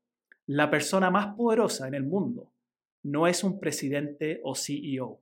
la 0.48 0.72
persona 0.72 1.12
más 1.12 1.36
poderosa 1.36 1.88
en 1.88 1.94
el 1.94 2.04
mundo 2.04 2.54
no 3.04 3.28
es 3.28 3.44
un 3.44 3.60
presidente 3.60 4.40
o 4.44 4.56
CEO, 4.56 5.22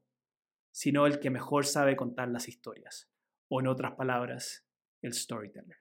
sino 0.75 1.07
el 1.07 1.21
que 1.21 1.29
mejor 1.29 1.65
sabe 1.65 1.95
contar 1.95 2.27
las 2.27 2.49
historias, 2.49 3.09
o 3.47 3.61
en 3.61 3.67
otras 3.67 3.93
palabras, 3.93 4.67
el 5.01 5.13
storyteller, 5.13 5.77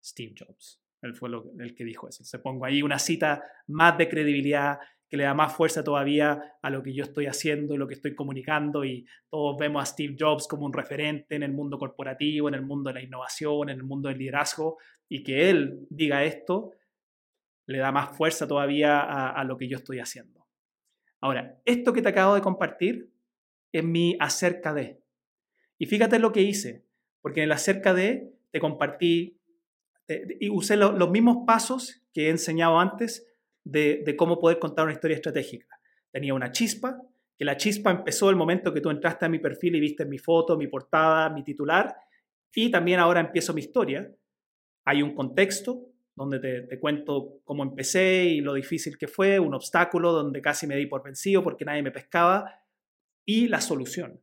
Steve 0.00 0.34
Jobs. 0.38 0.80
Él 1.02 1.16
fue 1.16 1.30
el 1.58 1.74
que 1.74 1.82
dijo 1.82 2.08
eso. 2.08 2.22
Se 2.22 2.38
pongo 2.38 2.64
ahí 2.64 2.80
una 2.80 3.00
cita 3.00 3.42
más 3.66 3.98
de 3.98 4.08
credibilidad 4.08 4.78
que 5.08 5.16
le 5.16 5.24
da 5.24 5.34
más 5.34 5.52
fuerza 5.52 5.82
todavía 5.82 6.58
a 6.62 6.70
lo 6.70 6.80
que 6.80 6.94
yo 6.94 7.02
estoy 7.02 7.26
haciendo 7.26 7.74
y 7.74 7.78
lo 7.78 7.88
que 7.88 7.94
estoy 7.94 8.14
comunicando 8.14 8.84
y 8.84 9.04
todos 9.28 9.56
vemos 9.58 9.82
a 9.82 9.86
Steve 9.86 10.14
Jobs 10.16 10.46
como 10.46 10.64
un 10.64 10.72
referente 10.72 11.34
en 11.34 11.42
el 11.42 11.52
mundo 11.52 11.76
corporativo, 11.76 12.46
en 12.46 12.54
el 12.54 12.62
mundo 12.62 12.90
de 12.90 12.94
la 12.94 13.02
innovación, 13.02 13.70
en 13.70 13.78
el 13.78 13.82
mundo 13.82 14.10
del 14.10 14.18
liderazgo 14.18 14.78
y 15.08 15.24
que 15.24 15.50
él 15.50 15.88
diga 15.90 16.22
esto 16.22 16.70
le 17.66 17.78
da 17.78 17.90
más 17.90 18.16
fuerza 18.16 18.46
todavía 18.46 19.00
a, 19.00 19.42
lo 19.42 19.56
que 19.56 19.66
yo 19.66 19.78
estoy 19.78 19.98
haciendo. 19.98 20.46
Ahora, 21.20 21.60
esto 21.64 21.92
que 21.92 22.02
te 22.02 22.10
acabo 22.10 22.36
de 22.36 22.40
compartir 22.40 23.10
es 23.72 23.84
mi 23.84 24.16
acerca 24.20 24.74
de. 24.74 25.02
Y 25.78 25.86
fíjate 25.86 26.18
lo 26.18 26.32
que 26.32 26.42
hice, 26.42 26.84
porque 27.20 27.40
en 27.40 27.44
el 27.44 27.52
acerca 27.52 27.94
de 27.94 28.32
te 28.50 28.60
compartí 28.60 29.40
y 30.40 30.50
usé 30.50 30.76
los 30.76 31.10
mismos 31.10 31.38
pasos 31.46 32.02
que 32.12 32.26
he 32.26 32.30
enseñado 32.30 32.78
antes 32.78 33.26
de, 33.64 34.14
cómo 34.16 34.38
poder 34.38 34.58
contar 34.58 34.84
una 34.84 34.94
historia 34.94 35.16
estratégica. 35.16 35.80
Tenía 36.10 36.34
una 36.34 36.50
chispa, 36.50 37.00
que 37.38 37.44
la 37.44 37.56
chispa 37.56 37.90
empezó 37.90 38.28
el 38.28 38.36
momento 38.36 38.74
que 38.74 38.80
tú 38.80 38.90
entraste 38.90 39.26
a 39.26 39.28
mi 39.28 39.38
perfil 39.38 39.76
y 39.76 39.80
viste 39.80 40.04
mi 40.04 40.18
foto, 40.18 40.56
mi 40.56 40.66
portada, 40.66 41.30
mi 41.30 41.44
titular, 41.44 41.94
y 42.52 42.70
también 42.70 42.98
ahora 42.98 43.20
empiezo 43.20 43.54
mi 43.54 43.60
historia. 43.60 44.10
Hay 44.84 45.02
un 45.02 45.14
contexto 45.14 45.86
donde 46.16 46.40
te, 46.40 46.62
te, 46.62 46.80
cuento 46.80 47.40
cómo 47.44 47.62
empecé 47.62 48.24
y 48.24 48.40
lo 48.40 48.54
difícil 48.54 48.98
que 48.98 49.06
fue, 49.06 49.38
un 49.38 49.54
obstáculo 49.54 50.12
donde 50.12 50.42
casi 50.42 50.66
me 50.66 50.76
di 50.76 50.86
por 50.86 51.02
vencido 51.02 51.42
porque 51.42 51.64
nadie 51.64 51.82
me 51.82 51.92
pescaba, 51.92 52.59
y 53.30 53.46
la 53.46 53.60
solución, 53.60 54.20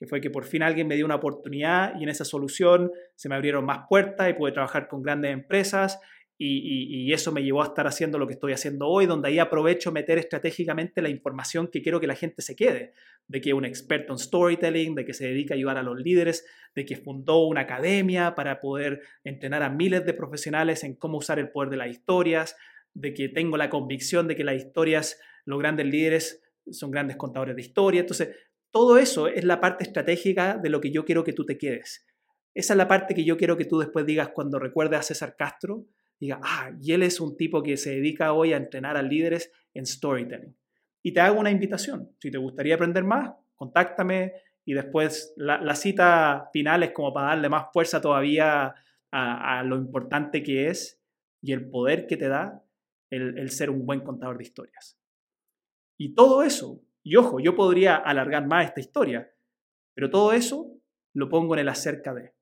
que 0.00 0.08
fue 0.08 0.20
que 0.20 0.28
por 0.28 0.44
fin 0.44 0.64
alguien 0.64 0.88
me 0.88 0.96
dio 0.96 1.04
una 1.04 1.14
oportunidad 1.14 1.94
y 1.96 2.02
en 2.02 2.08
esa 2.08 2.24
solución 2.24 2.90
se 3.14 3.28
me 3.28 3.36
abrieron 3.36 3.64
más 3.64 3.86
puertas 3.88 4.28
y 4.28 4.32
pude 4.32 4.50
trabajar 4.50 4.88
con 4.88 5.00
grandes 5.00 5.32
empresas 5.32 6.00
y, 6.44 7.12
eso 7.12 7.30
me 7.30 7.44
llevó 7.44 7.62
a 7.62 7.66
estar 7.66 7.86
haciendo 7.86 8.18
lo 8.18 8.26
que 8.26 8.32
estoy 8.32 8.52
haciendo 8.52 8.88
hoy, 8.88 9.06
donde 9.06 9.28
ahí 9.28 9.38
aprovecho 9.38 9.92
meter 9.92 10.18
estratégicamente 10.18 11.02
la 11.02 11.08
información 11.08 11.68
que 11.68 11.82
quiero 11.82 12.00
que 12.00 12.08
la 12.08 12.16
gente 12.16 12.42
se 12.42 12.56
quede, 12.56 12.94
de 13.28 13.40
que 13.40 13.50
es 13.50 13.54
un 13.54 13.64
experto 13.64 14.12
en 14.12 14.18
storytelling, 14.18 14.96
de 14.96 15.04
que 15.04 15.14
se 15.14 15.28
dedica 15.28 15.54
a 15.54 15.56
ayudar 15.56 15.76
a 15.76 15.84
los 15.84 16.00
líderes, 16.00 16.44
de 16.74 16.84
que 16.84 16.96
fundó 16.96 17.46
una 17.46 17.60
academia 17.60 18.34
para 18.34 18.60
poder 18.60 19.02
entrenar 19.22 19.62
a 19.62 19.70
miles 19.70 20.04
de 20.04 20.14
profesionales 20.14 20.82
en 20.82 20.96
cómo 20.96 21.18
usar 21.18 21.38
el 21.38 21.50
poder 21.50 21.70
de 21.70 21.76
las 21.76 21.90
historias, 21.90 22.56
de 22.92 23.14
que 23.14 23.28
tengo 23.28 23.56
la 23.56 23.70
convicción 23.70 24.26
de 24.26 24.34
que 24.34 24.42
las 24.42 24.56
historias, 24.56 25.20
los 25.44 25.60
grandes 25.60 25.86
líderes 25.86 26.42
son 26.70 26.90
grandes 26.90 27.16
contadores 27.16 27.56
de 27.56 27.62
historia. 27.62 28.00
Entonces, 28.00 28.30
todo 28.70 28.98
eso 28.98 29.28
es 29.28 29.44
la 29.44 29.60
parte 29.60 29.84
estratégica 29.84 30.56
de 30.56 30.70
lo 30.70 30.80
que 30.80 30.90
yo 30.90 31.04
quiero 31.04 31.24
que 31.24 31.32
tú 31.32 31.44
te 31.44 31.58
quedes. 31.58 32.06
Esa 32.54 32.74
es 32.74 32.76
la 32.76 32.88
parte 32.88 33.14
que 33.14 33.24
yo 33.24 33.36
quiero 33.36 33.56
que 33.56 33.64
tú 33.64 33.78
después 33.78 34.06
digas 34.06 34.30
cuando 34.34 34.58
recuerdes 34.58 35.00
a 35.00 35.02
César 35.02 35.36
Castro, 35.36 35.86
diga, 36.18 36.40
ah, 36.42 36.70
y 36.80 36.92
él 36.92 37.02
es 37.02 37.20
un 37.20 37.36
tipo 37.36 37.62
que 37.62 37.76
se 37.76 37.90
dedica 37.96 38.32
hoy 38.32 38.52
a 38.52 38.56
entrenar 38.56 38.96
a 38.96 39.02
líderes 39.02 39.50
en 39.74 39.86
storytelling. 39.86 40.56
Y 41.02 41.12
te 41.12 41.20
hago 41.20 41.40
una 41.40 41.50
invitación. 41.50 42.14
Si 42.20 42.30
te 42.30 42.38
gustaría 42.38 42.76
aprender 42.76 43.04
más, 43.04 43.32
contáctame 43.54 44.32
y 44.64 44.74
después 44.74 45.34
la, 45.36 45.74
cita 45.74 46.48
final 46.52 46.82
es 46.82 46.92
como 46.92 47.12
para 47.12 47.28
darle 47.28 47.48
más 47.48 47.66
fuerza 47.72 48.00
todavía 48.00 48.74
a, 49.10 49.62
lo 49.64 49.76
importante 49.76 50.42
que 50.42 50.68
es 50.68 51.00
y 51.42 51.52
el 51.52 51.68
poder 51.68 52.06
que 52.06 52.16
te 52.16 52.28
da 52.28 52.62
el, 53.10 53.38
el 53.38 53.50
ser 53.50 53.70
un 53.70 53.84
buen 53.84 54.00
contador 54.00 54.38
de 54.38 54.44
historias. 54.44 55.01
Y 56.02 56.14
todo 56.14 56.42
eso, 56.42 56.82
y 57.04 57.14
ojo, 57.14 57.38
yo 57.38 57.54
podría 57.54 57.94
alargar 57.94 58.44
más 58.48 58.66
esta 58.66 58.80
historia, 58.80 59.32
pero 59.94 60.10
todo 60.10 60.32
eso 60.32 60.66
lo 61.12 61.28
pongo 61.28 61.54
en 61.54 61.60
el 61.60 61.68
acerca 61.68 62.12
de. 62.12 62.34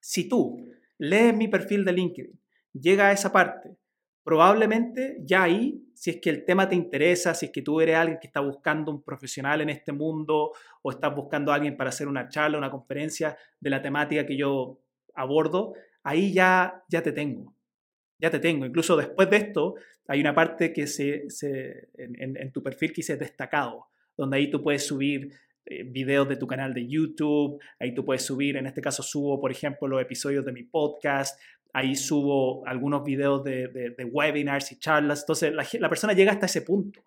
Si 0.00 0.28
tú 0.28 0.68
lees 0.98 1.32
mi 1.36 1.46
perfil 1.46 1.84
de 1.84 1.92
LinkedIn, 1.92 2.40
llega 2.72 3.06
a 3.06 3.12
esa 3.12 3.30
parte, 3.30 3.76
probablemente 4.24 5.18
ya 5.20 5.44
ahí, 5.44 5.84
si 5.94 6.10
es 6.10 6.20
que 6.20 6.30
el 6.30 6.44
tema 6.44 6.68
te 6.68 6.74
interesa, 6.74 7.32
si 7.32 7.46
es 7.46 7.52
que 7.52 7.62
tú 7.62 7.80
eres 7.80 7.94
alguien 7.94 8.18
que 8.20 8.26
está 8.26 8.40
buscando 8.40 8.90
un 8.90 9.04
profesional 9.04 9.60
en 9.60 9.70
este 9.70 9.92
mundo 9.92 10.50
o 10.82 10.90
estás 10.90 11.14
buscando 11.14 11.52
a 11.52 11.54
alguien 11.54 11.76
para 11.76 11.90
hacer 11.90 12.08
una 12.08 12.28
charla, 12.28 12.58
una 12.58 12.72
conferencia 12.72 13.38
de 13.60 13.70
la 13.70 13.80
temática 13.80 14.26
que 14.26 14.36
yo 14.36 14.80
abordo, 15.14 15.74
ahí 16.02 16.32
ya, 16.32 16.82
ya 16.88 17.04
te 17.04 17.12
tengo. 17.12 17.54
Ya 18.20 18.30
te 18.30 18.38
tengo. 18.38 18.66
Incluso 18.66 18.96
después 18.96 19.30
de 19.30 19.36
esto, 19.38 19.74
hay 20.06 20.20
una 20.20 20.34
parte 20.34 20.72
que 20.72 20.86
se, 20.86 21.26
en, 21.96 22.52
tu 22.52 22.62
perfil 22.62 22.90
que 22.90 22.96
dice 22.96 23.16
destacado, 23.16 23.86
donde 24.16 24.36
ahí 24.36 24.50
tú 24.50 24.62
puedes 24.62 24.86
subir 24.86 25.32
eh, 25.64 25.84
videos 25.84 26.28
de 26.28 26.36
tu 26.36 26.46
canal 26.46 26.74
de 26.74 26.86
YouTube, 26.86 27.60
ahí 27.78 27.94
tú 27.94 28.04
puedes 28.04 28.22
subir, 28.22 28.56
en 28.56 28.66
este 28.66 28.82
caso 28.82 29.02
subo, 29.02 29.40
por 29.40 29.50
ejemplo, 29.50 29.88
los 29.88 30.02
episodios 30.02 30.44
de 30.44 30.52
mi 30.52 30.64
podcast, 30.64 31.40
ahí 31.72 31.94
subo 31.94 32.66
algunos 32.66 33.04
videos 33.04 33.42
de, 33.44 34.10
webinars 34.12 34.72
y 34.72 34.78
charlas. 34.78 35.20
Entonces 35.20 35.52
la, 35.80 35.88
persona 35.88 36.12
llega 36.12 36.32
hasta 36.32 36.46
ese 36.46 36.62
punto 36.62 37.02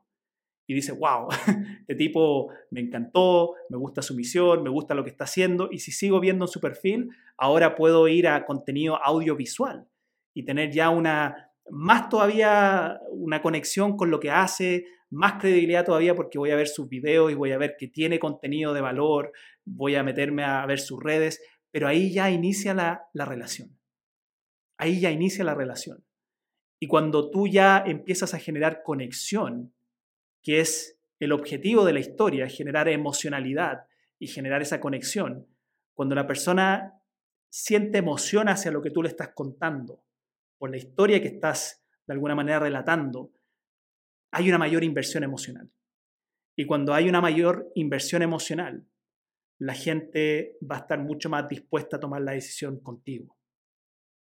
y 0.66 0.74
dice, 0.74 0.94
wow, 0.94 1.28
este 1.82 1.96
tipo 1.96 2.52
me 2.72 2.80
encantó, 2.80 3.54
me 3.70 3.78
gusta 3.78 4.02
su 4.02 4.16
misión, 4.16 4.64
me 4.64 4.70
gusta 4.70 4.96
lo 4.96 5.04
que 5.04 5.12
está 5.12 5.26
haciendo 5.26 5.70
y 5.72 5.80
si 5.80 5.92
sigo 5.92 6.20
viendo 6.20 6.46
en 6.46 6.50
su 6.50 6.60
perfil, 6.60 7.10
ahora 7.38 7.76
puedo 7.76 8.08
ir 8.08 8.28
a 8.28 8.46
contenido 8.46 8.98
audiovisual 9.04 9.88
y 10.34 10.44
tener 10.44 10.72
ya 10.72 10.90
una, 10.90 11.52
más 11.70 12.10
todavía 12.10 13.00
una 13.12 13.42
conexión 13.42 13.98
con 13.98 14.12
lo 14.12 14.20
que 14.20 14.32
hace, 14.32 14.86
más 15.10 15.34
credibilidad 15.40 15.86
todavía 15.86 16.16
porque 16.16 16.38
voy 16.38 16.52
a 16.52 16.56
ver 16.56 16.68
sus 16.68 16.90
videos 16.90 17.32
y 17.32 17.36
voy 17.36 17.52
a 17.52 17.58
ver 17.58 17.76
que 17.78 17.88
tiene 17.88 18.20
contenido 18.20 18.74
de 18.74 18.82
valor, 18.82 19.32
voy 19.64 19.96
a 19.96 20.04
meterme 20.04 20.44
a 20.44 20.66
ver 20.66 20.80
sus 20.80 21.02
redes, 21.02 21.42
pero 21.72 21.88
ahí 21.88 22.12
ya 22.12 22.32
inicia 22.32 22.74
la, 22.74 23.08
la 23.14 23.26
relación. 23.26 23.78
Ahí 24.78 25.00
ya 25.00 25.12
inicia 25.12 25.44
la 25.44 25.54
relación. 25.54 26.04
Y 26.80 26.88
cuando 26.88 27.30
tú 27.30 27.48
ya 27.48 27.84
empiezas 27.86 28.34
a 28.34 28.40
generar 28.40 28.84
conexión, 28.84 29.74
que 30.42 30.60
es 30.60 31.00
el 31.20 31.32
objetivo 31.32 31.86
de 31.86 31.94
la 31.94 32.00
historia, 32.00 32.50
generar 32.50 32.90
emocionalidad 32.90 33.86
y 34.20 34.28
generar 34.28 34.62
esa 34.62 34.82
conexión, 34.82 35.48
cuando 35.94 36.16
la 36.16 36.28
persona 36.28 37.00
siente 37.50 38.00
emoción 38.00 38.50
hacia 38.50 38.72
lo 38.72 38.82
que 38.82 38.90
tú 38.90 39.04
le 39.04 39.10
estás 39.10 39.30
contando, 39.34 40.03
por 40.64 40.72
la 40.72 40.78
historia 40.78 41.22
que 41.22 41.28
estás 41.28 41.84
de 42.08 42.14
alguna 42.14 42.36
manera 42.36 42.58
relatando, 42.58 43.34
hay 44.32 44.48
una 44.48 44.58
mayor 44.58 44.86
inversión 44.86 45.26
emocional. 45.26 45.70
Y 46.56 46.66
cuando 46.66 46.94
hay 46.94 47.10
una 47.10 47.20
mayor 47.20 47.70
inversión 47.76 48.22
emocional, 48.22 48.88
la 49.60 49.74
gente 49.74 50.56
va 50.62 50.78
a 50.78 50.80
estar 50.80 51.00
mucho 51.00 51.30
más 51.30 51.50
dispuesta 51.50 51.98
a 51.98 52.00
tomar 52.00 52.22
la 52.22 52.32
decisión 52.32 52.80
contigo. 52.80 53.38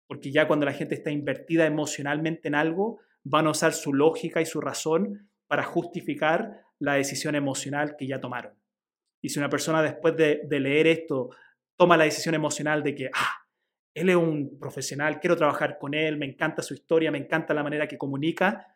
Porque 0.08 0.32
ya 0.32 0.48
cuando 0.48 0.68
la 0.68 0.74
gente 0.74 0.94
está 0.94 1.10
invertida 1.10 1.66
emocionalmente 1.66 2.48
en 2.48 2.54
algo, 2.54 3.00
van 3.24 3.48
a 3.48 3.50
usar 3.50 3.74
su 3.74 3.92
lógica 3.92 4.40
y 4.40 4.46
su 4.46 4.62
razón 4.62 5.32
para 5.48 5.64
justificar 5.64 6.62
la 6.78 6.94
decisión 6.94 7.34
emocional 7.34 7.96
que 7.98 8.06
ya 8.06 8.22
tomaron. 8.22 8.54
Y 9.20 9.30
si 9.30 9.40
una 9.40 9.50
persona 9.50 9.82
después 9.82 10.16
de, 10.16 10.42
de 10.44 10.60
leer 10.60 10.86
esto 10.86 11.32
toma 11.76 11.98
la 11.98 12.04
decisión 12.04 12.36
emocional 12.36 12.84
de 12.84 12.94
que, 12.94 13.10
ah, 13.12 13.39
él 13.94 14.10
es 14.10 14.16
un 14.16 14.60
profesional, 14.60 15.20
quiero 15.20 15.36
trabajar 15.36 15.78
con 15.78 15.94
él, 15.94 16.18
me 16.18 16.26
encanta 16.26 16.62
su 16.62 16.74
historia, 16.74 17.12
me 17.12 17.18
encanta 17.18 17.54
la 17.54 17.64
manera 17.64 17.88
que 17.88 17.98
comunica, 17.98 18.68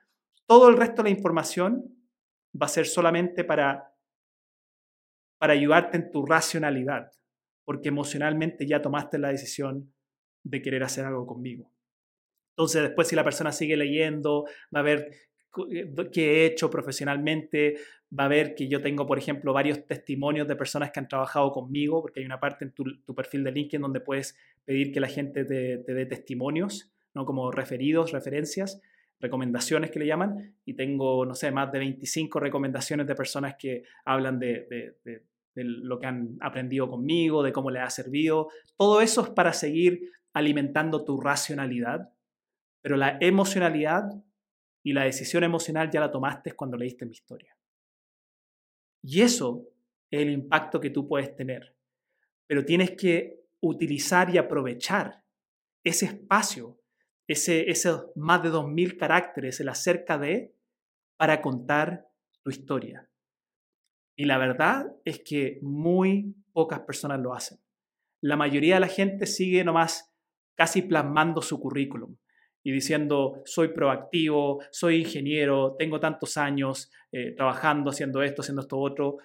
todo 0.45 0.69
el 0.69 0.78
resto 0.78 1.04
de 1.04 1.10
la 1.10 1.15
información 1.15 1.84
va 2.60 2.65
a 2.65 2.69
ser 2.69 2.86
solamente 2.86 3.43
para, 3.43 3.93
para 5.38 5.54
ayudarte 5.54 5.97
en 5.97 6.12
tu 6.12 6.26
racionalidad, 6.26 7.12
porque 7.65 7.89
emocionalmente 7.89 8.67
ya 8.67 8.82
tomaste 8.82 9.17
la 9.17 9.30
decisión 9.30 9.93
de 10.43 10.62
querer 10.62 10.84
hacer 10.84 11.06
algo 11.06 11.26
conmigo. 11.26 11.71
Entonces, 12.56 12.84
después 12.84 13.08
si 13.08 13.15
la 13.15 13.23
persona 13.23 13.52
sigue 13.52 13.78
leyendo, 13.78 14.45
va 14.76 14.82
a 14.82 14.84
ver 14.84 15.10
eh, 15.72 15.94
qué 16.12 16.44
he 16.44 16.46
hecho 16.46 16.70
profesionalmente, 16.70 17.76
va 18.18 18.26
a 18.26 18.28
ver 18.28 18.56
que 18.56 18.68
yo 18.68 18.82
tengo, 18.82 19.06
por 19.06 19.18
ejemplo, 19.18 19.54
varios 19.54 19.86
testimonios 19.86 20.48
de 20.48 20.56
personas 20.56 20.92
que 20.92 21.00
han 21.00 21.08
trabajado 21.08 21.52
conmigo, 21.52 22.02
porque 22.02 22.20
hay 22.20 22.26
una 22.26 22.39
parte 22.39 22.66
en 22.66 22.72
tu, 22.72 23.16
perfil 23.16 23.44
de 23.44 23.52
LinkedIn 23.52 23.82
donde 23.82 24.00
puedes 24.00 24.38
pedir 24.66 24.92
que 24.92 25.00
la 25.00 25.08
gente 25.08 25.46
te, 25.46 25.78
dé 25.94 26.06
testimonios, 26.06 26.92
¿no? 27.13 27.26
como 27.26 27.52
referidos, 27.52 28.12
referencias, 28.12 28.82
recomendaciones 29.20 29.89
que 29.92 30.00
le 30.00 30.08
llaman, 30.08 30.56
y 30.66 30.74
tengo, 30.74 31.26
no 31.26 31.34
sé, 31.36 31.52
más 31.52 31.72
de 31.72 31.80
25 31.80 32.39
recomendaciones 32.39 33.08
de 33.08 33.16
personas 33.16 33.56
que 33.58 33.84
hablan 34.06 34.39
de, 34.39 34.68
de 35.56 35.63
lo 35.63 36.00
que 36.00 36.08
han 36.08 36.38
aprendido 36.42 36.89
conmigo, 36.89 37.44
de 37.44 37.54
cómo 37.54 37.70
les 37.70 37.84
ha 37.84 37.89
servido. 37.89 38.50
Todo 38.78 39.02
eso 39.02 39.22
es 39.22 39.30
para 39.30 39.54
seguir 39.54 40.12
alimentando 40.34 41.06
tu 41.06 41.22
racionalidad, 41.22 42.12
pero 42.82 42.98
la 42.98 43.18
emocionalidad 43.22 44.10
y 44.84 44.91
la 44.91 45.06
decisión 45.06 45.43
emocional 45.43 45.89
ya 45.89 46.02
la 46.02 46.12
tomaste 46.12 46.52
cuando 46.54 46.78
leíste 46.78 47.06
mi 47.06 47.13
historia. 47.13 47.58
Y 49.02 49.22
eso 49.22 49.69
es 50.12 50.22
el 50.22 50.30
impacto 50.30 50.80
que 50.80 50.89
tú 50.89 51.08
puedes 51.08 51.36
tener. 51.36 51.76
Pero 52.48 52.65
tienes 52.65 52.91
que 52.91 53.41
utilizar 53.62 54.30
y 54.34 54.38
aprovechar 54.38 55.24
ese 55.84 56.06
espacio, 56.06 56.80
ese, 57.28 57.69
esos 57.72 58.08
más 58.15 58.43
de 58.43 58.50
2.000 58.50 58.98
caracteres, 58.98 59.60
el 59.62 59.69
acerca 59.69 60.17
de, 60.17 60.54
para 61.17 61.41
contar 61.41 62.10
tu 62.41 62.52
historia. 62.52 63.10
Y 64.15 64.26
la 64.26 64.38
verdad 64.38 64.93
es 65.06 65.19
que 65.19 65.60
muy 65.62 66.36
pocas 66.52 66.82
personas 66.82 67.19
lo 67.22 67.34
hacen. 67.34 67.60
La 68.22 68.36
mayoría 68.36 68.76
de 68.76 68.82
la 68.82 68.88
gente 68.88 69.26
sigue 69.26 69.63
nomás 69.63 70.13
casi 70.56 70.82
plasmando 70.82 71.41
su 71.41 71.60
currículum 71.60 72.15
y 72.63 72.71
diciendo, 72.71 73.41
soy 73.45 73.69
proactivo, 73.69 74.63
soy 74.71 75.02
ingeniero, 75.02 75.76
tengo 75.78 75.99
tantos 75.99 76.38
años 76.38 76.91
eh, 77.12 77.34
trabajando, 77.36 77.89
haciendo 77.89 78.23
esto, 78.23 78.41
haciendo 78.41 78.62
esto 78.62 78.80
otro. 78.80 79.17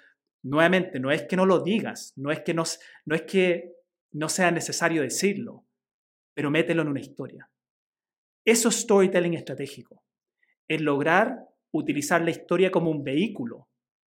Nuevamente, 0.42 0.98
no 0.98 1.12
es 1.12 1.22
que 1.22 1.36
no 1.36 1.46
lo 1.46 1.60
digas, 1.60 2.12
no 2.16 2.32
es 2.32 2.40
que 2.40 2.52
no, 2.52 2.64
no 3.06 3.14
es 3.14 3.22
que 3.22 3.74
no 4.12 4.28
sea 4.28 4.50
necesario 4.50 5.02
decirlo, 5.02 5.64
pero 6.34 6.50
mételo 6.50 6.82
en 6.82 6.88
una 6.88 7.00
historia. 7.00 7.48
Eso 8.44 8.70
es 8.70 8.76
storytelling 8.76 9.34
estratégico, 9.34 10.02
es 10.66 10.80
lograr 10.80 11.46
utilizar 11.70 12.22
la 12.22 12.30
historia 12.30 12.72
como 12.72 12.90
un 12.90 13.04
vehículo 13.04 13.68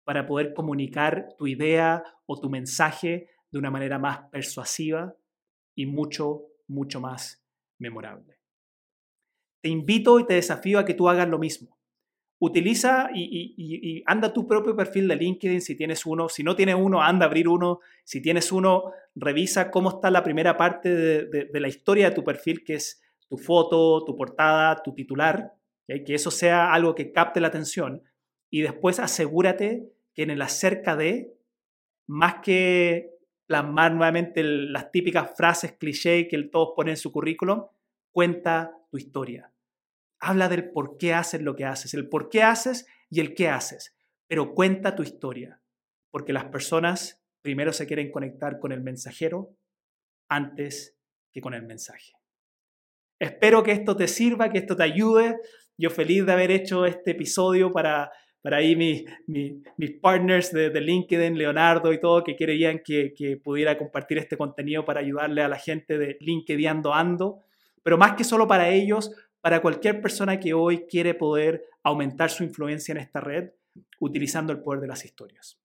para 0.05 0.25
poder 0.25 0.53
comunicar 0.53 1.36
tu 1.38 1.47
idea 1.47 2.03
o 2.25 2.39
tu 2.39 2.49
mensaje 2.49 3.29
de 3.51 3.60
una 3.60 3.71
manera 3.71 3.99
más 3.99 4.29
persuasiva 4.32 5.13
y 5.75 5.88
mucho, 5.88 6.43
mucho 6.67 7.01
más 7.01 7.43
memorable 7.79 8.38
te 9.62 9.69
invito 9.69 10.19
y 10.19 10.26
te 10.26 10.36
desafío 10.36 10.80
a 10.80 10.86
que 10.86 10.93
tú 10.93 11.10
hagas 11.10 11.28
lo 11.28 11.39
mismo. 11.39 11.78
Utiliza 12.41 13.10
y, 13.13 14.02
anda 14.06 14.32
tu 14.32 14.48
propio 14.48 14.74
perfil 14.74 15.10
de 15.10 15.17
LinkedIn 15.17 15.62
si 15.62 15.76
tienes 15.76 16.06
uno. 16.06 16.30
Si 16.30 16.41
no 16.41 16.56
tienes 16.56 16.76
uno, 16.76 17.02
anda 17.02 17.26
a 17.26 17.28
abrir 17.28 17.50
uno. 17.50 17.82
Si 18.06 18.22
tienes 18.22 18.52
uno, 18.54 18.93
revisa 19.13 19.69
cómo 19.69 19.89
está 19.89 20.10
la 20.10 20.24
primera 20.24 20.56
parte 20.56 20.95
de, 20.95 21.60
la 21.60 21.67
historia 21.67 22.10
de 22.10 22.15
tu 22.15 22.24
perfil, 22.24 22.63
que 22.63 22.76
es 22.76 23.02
tu 23.28 23.38
foto, 23.38 24.06
tu 24.06 24.15
portada, 24.15 24.82
tu 24.82 24.93
titular. 24.93 25.54
Que 25.86 26.15
eso 26.15 26.32
sea 26.32 26.74
algo 26.74 26.95
que 26.95 27.12
capte 27.12 27.41
la 27.41 27.50
atención. 27.50 28.04
Y 28.50 28.62
después 28.62 29.00
asegúrate 29.00 29.91
que 30.13 30.24
en 30.24 30.30
el 30.30 30.41
acerca 30.41 30.95
de, 30.95 31.34
más 32.08 32.36
que 32.41 33.19
plasmar 33.48 33.91
nuevamente 33.91 34.43
las 34.43 34.91
típicas 34.91 35.32
frases 35.36 35.74
cliché 35.74 36.28
que 36.28 36.41
todos 36.43 36.69
ponen 36.76 36.91
en 36.91 36.98
su 36.98 37.12
currículum, 37.12 37.65
cuenta 38.12 38.78
tu 38.89 38.97
historia. 38.97 39.54
Habla 40.19 40.49
del 40.49 40.71
por 40.71 40.97
qué 40.97 41.13
haces 41.13 41.41
lo 41.41 41.56
que 41.56 41.65
haces, 41.65 41.93
el 41.93 42.10
por 42.10 42.30
qué 42.30 42.43
haces 42.43 42.86
y 43.10 43.19
el 43.19 43.34
qué 43.34 43.47
haces, 43.47 43.95
pero 44.28 44.54
cuenta 44.54 44.95
tu 44.95 45.04
historia, 45.04 45.62
porque 46.12 46.34
las 46.34 46.45
personas 46.45 47.23
primero 47.41 47.71
se 47.71 47.88
quieren 47.88 48.12
conectar 48.12 48.60
con 48.60 48.71
el 48.71 48.82
mensajero 48.82 49.56
antes 50.30 50.97
que 51.32 51.41
con 51.41 51.54
el 51.54 51.63
mensaje. 51.63 52.13
Espero 53.19 53.63
que 53.63 53.71
esto 53.71 53.95
te 53.95 54.08
sirva, 54.08 54.49
que 54.49 54.60
esto 54.60 54.75
te 54.75 54.84
ayude. 54.84 55.38
Yo 55.78 55.89
feliz 55.89 56.25
de 56.25 56.32
haber 56.32 56.52
hecho 56.52 56.86
este 56.86 57.12
episodio 57.12 57.71
para, 57.71 58.12
para 58.41 58.58
ahí 58.58 58.75
mis, 58.75 59.04
mis, 59.28 59.99
partners 60.02 60.52
de, 60.52 60.69
LinkedIn, 60.82 61.38
Leonardo 61.38 61.91
y 61.91 61.99
todo, 61.99 62.23
que 62.23 62.36
querían 62.36 62.82
que, 62.84 63.13
que, 63.15 63.38
pudiera 63.38 63.78
compartir 63.78 64.17
este 64.17 64.38
contenido 64.38 64.86
para 64.86 65.02
ayudarle 65.02 65.41
a 65.41 65.49
la 65.49 65.58
gente 65.58 65.97
de 65.97 66.17
LinkedIn 66.19 66.82
Ando 66.93 67.43
pero 67.89 67.97
más 67.97 68.13
que 68.13 68.23
solo 68.23 68.47
para 68.47 68.69
ellos, 68.69 69.12
para 69.41 69.63
cualquier 69.63 69.99
persona 69.99 70.39
que 70.39 70.54
hoy 70.54 70.86
quiere 70.86 71.15
poder 71.15 71.65
aumentar 71.82 72.30
su 72.30 72.43
influencia 72.43 72.91
en 72.91 72.99
esta 72.99 73.19
red 73.19 73.49
utilizando 73.99 74.54
el 74.54 74.62
poder 74.62 74.82
de 74.82 74.86
las 74.86 75.06
historias. 75.06 75.60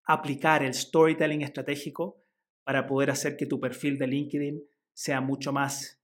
aplicar 0.05 0.63
el 0.63 0.75
storytelling 0.75 1.43
estratégico 1.43 2.23
para 2.65 2.87
poder 2.87 3.11
hacer 3.11 3.37
que 3.37 3.47
tu 3.47 3.61
perfil 3.61 3.99
de 3.99 4.07
LinkedIn 4.07 4.63
sea 4.93 5.21
mucho 5.21 5.53
más, 5.53 6.02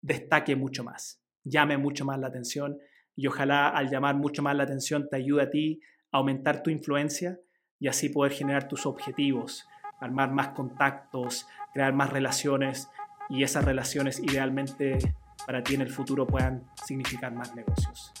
destaque 0.00 0.56
mucho 0.56 0.84
más, 0.84 1.22
llame 1.44 1.76
mucho 1.76 2.04
más 2.04 2.18
la 2.18 2.28
atención 2.28 2.78
y 3.14 3.26
ojalá 3.26 3.68
al 3.68 3.88
llamar 3.88 4.14
mucho 4.14 4.42
más 4.42 4.56
la 4.56 4.64
atención 4.64 5.08
te 5.08 5.16
ayude 5.16 5.42
a 5.42 5.50
ti 5.50 5.80
a 6.12 6.18
aumentar 6.18 6.62
tu 6.62 6.70
influencia 6.70 7.38
y 7.78 7.88
así 7.88 8.08
poder 8.08 8.32
generar 8.32 8.68
tus 8.68 8.86
objetivos, 8.86 9.66
armar 10.00 10.30
más 10.30 10.48
contactos, 10.48 11.46
crear 11.72 11.92
más 11.92 12.10
relaciones 12.10 12.88
y 13.28 13.42
esas 13.42 13.64
relaciones 13.64 14.20
idealmente 14.20 14.98
para 15.46 15.62
ti 15.62 15.74
en 15.74 15.82
el 15.82 15.90
futuro 15.90 16.26
puedan 16.26 16.64
significar 16.86 17.32
más 17.32 17.54
negocios. 17.54 18.12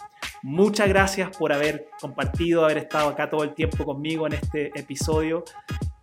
Muchas 0.42 0.88
gracias 0.88 1.36
por 1.36 1.52
haber 1.52 1.88
compartido, 2.00 2.64
haber 2.64 2.78
estado 2.78 3.08
acá 3.08 3.28
todo 3.28 3.42
el 3.42 3.54
tiempo 3.54 3.84
conmigo 3.84 4.26
en 4.26 4.34
este 4.34 4.78
episodio 4.78 5.44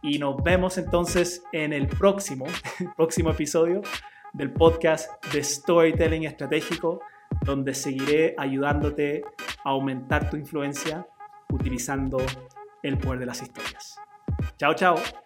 y 0.02 0.20
nos 0.20 0.44
vemos 0.44 0.78
entonces 0.78 1.44
en 1.52 1.72
el 1.72 1.88
próximo, 1.88 2.46
próximo 2.98 3.32
episodio 3.32 3.82
del 4.34 4.52
podcast 4.52 5.24
de 5.32 5.44
Storytelling 5.44 6.26
Estratégico, 6.26 7.02
donde 7.46 7.74
seguiré 7.74 8.36
ayudándote 8.38 9.24
a 9.64 9.70
aumentar 9.70 10.30
tu 10.30 10.38
influencia 10.38 11.08
utilizando 11.50 12.18
el 12.82 12.98
poder 12.98 13.20
de 13.20 13.26
las 13.28 13.42
historias. 13.42 14.00
Chao, 14.58 14.74
chao. 14.74 15.23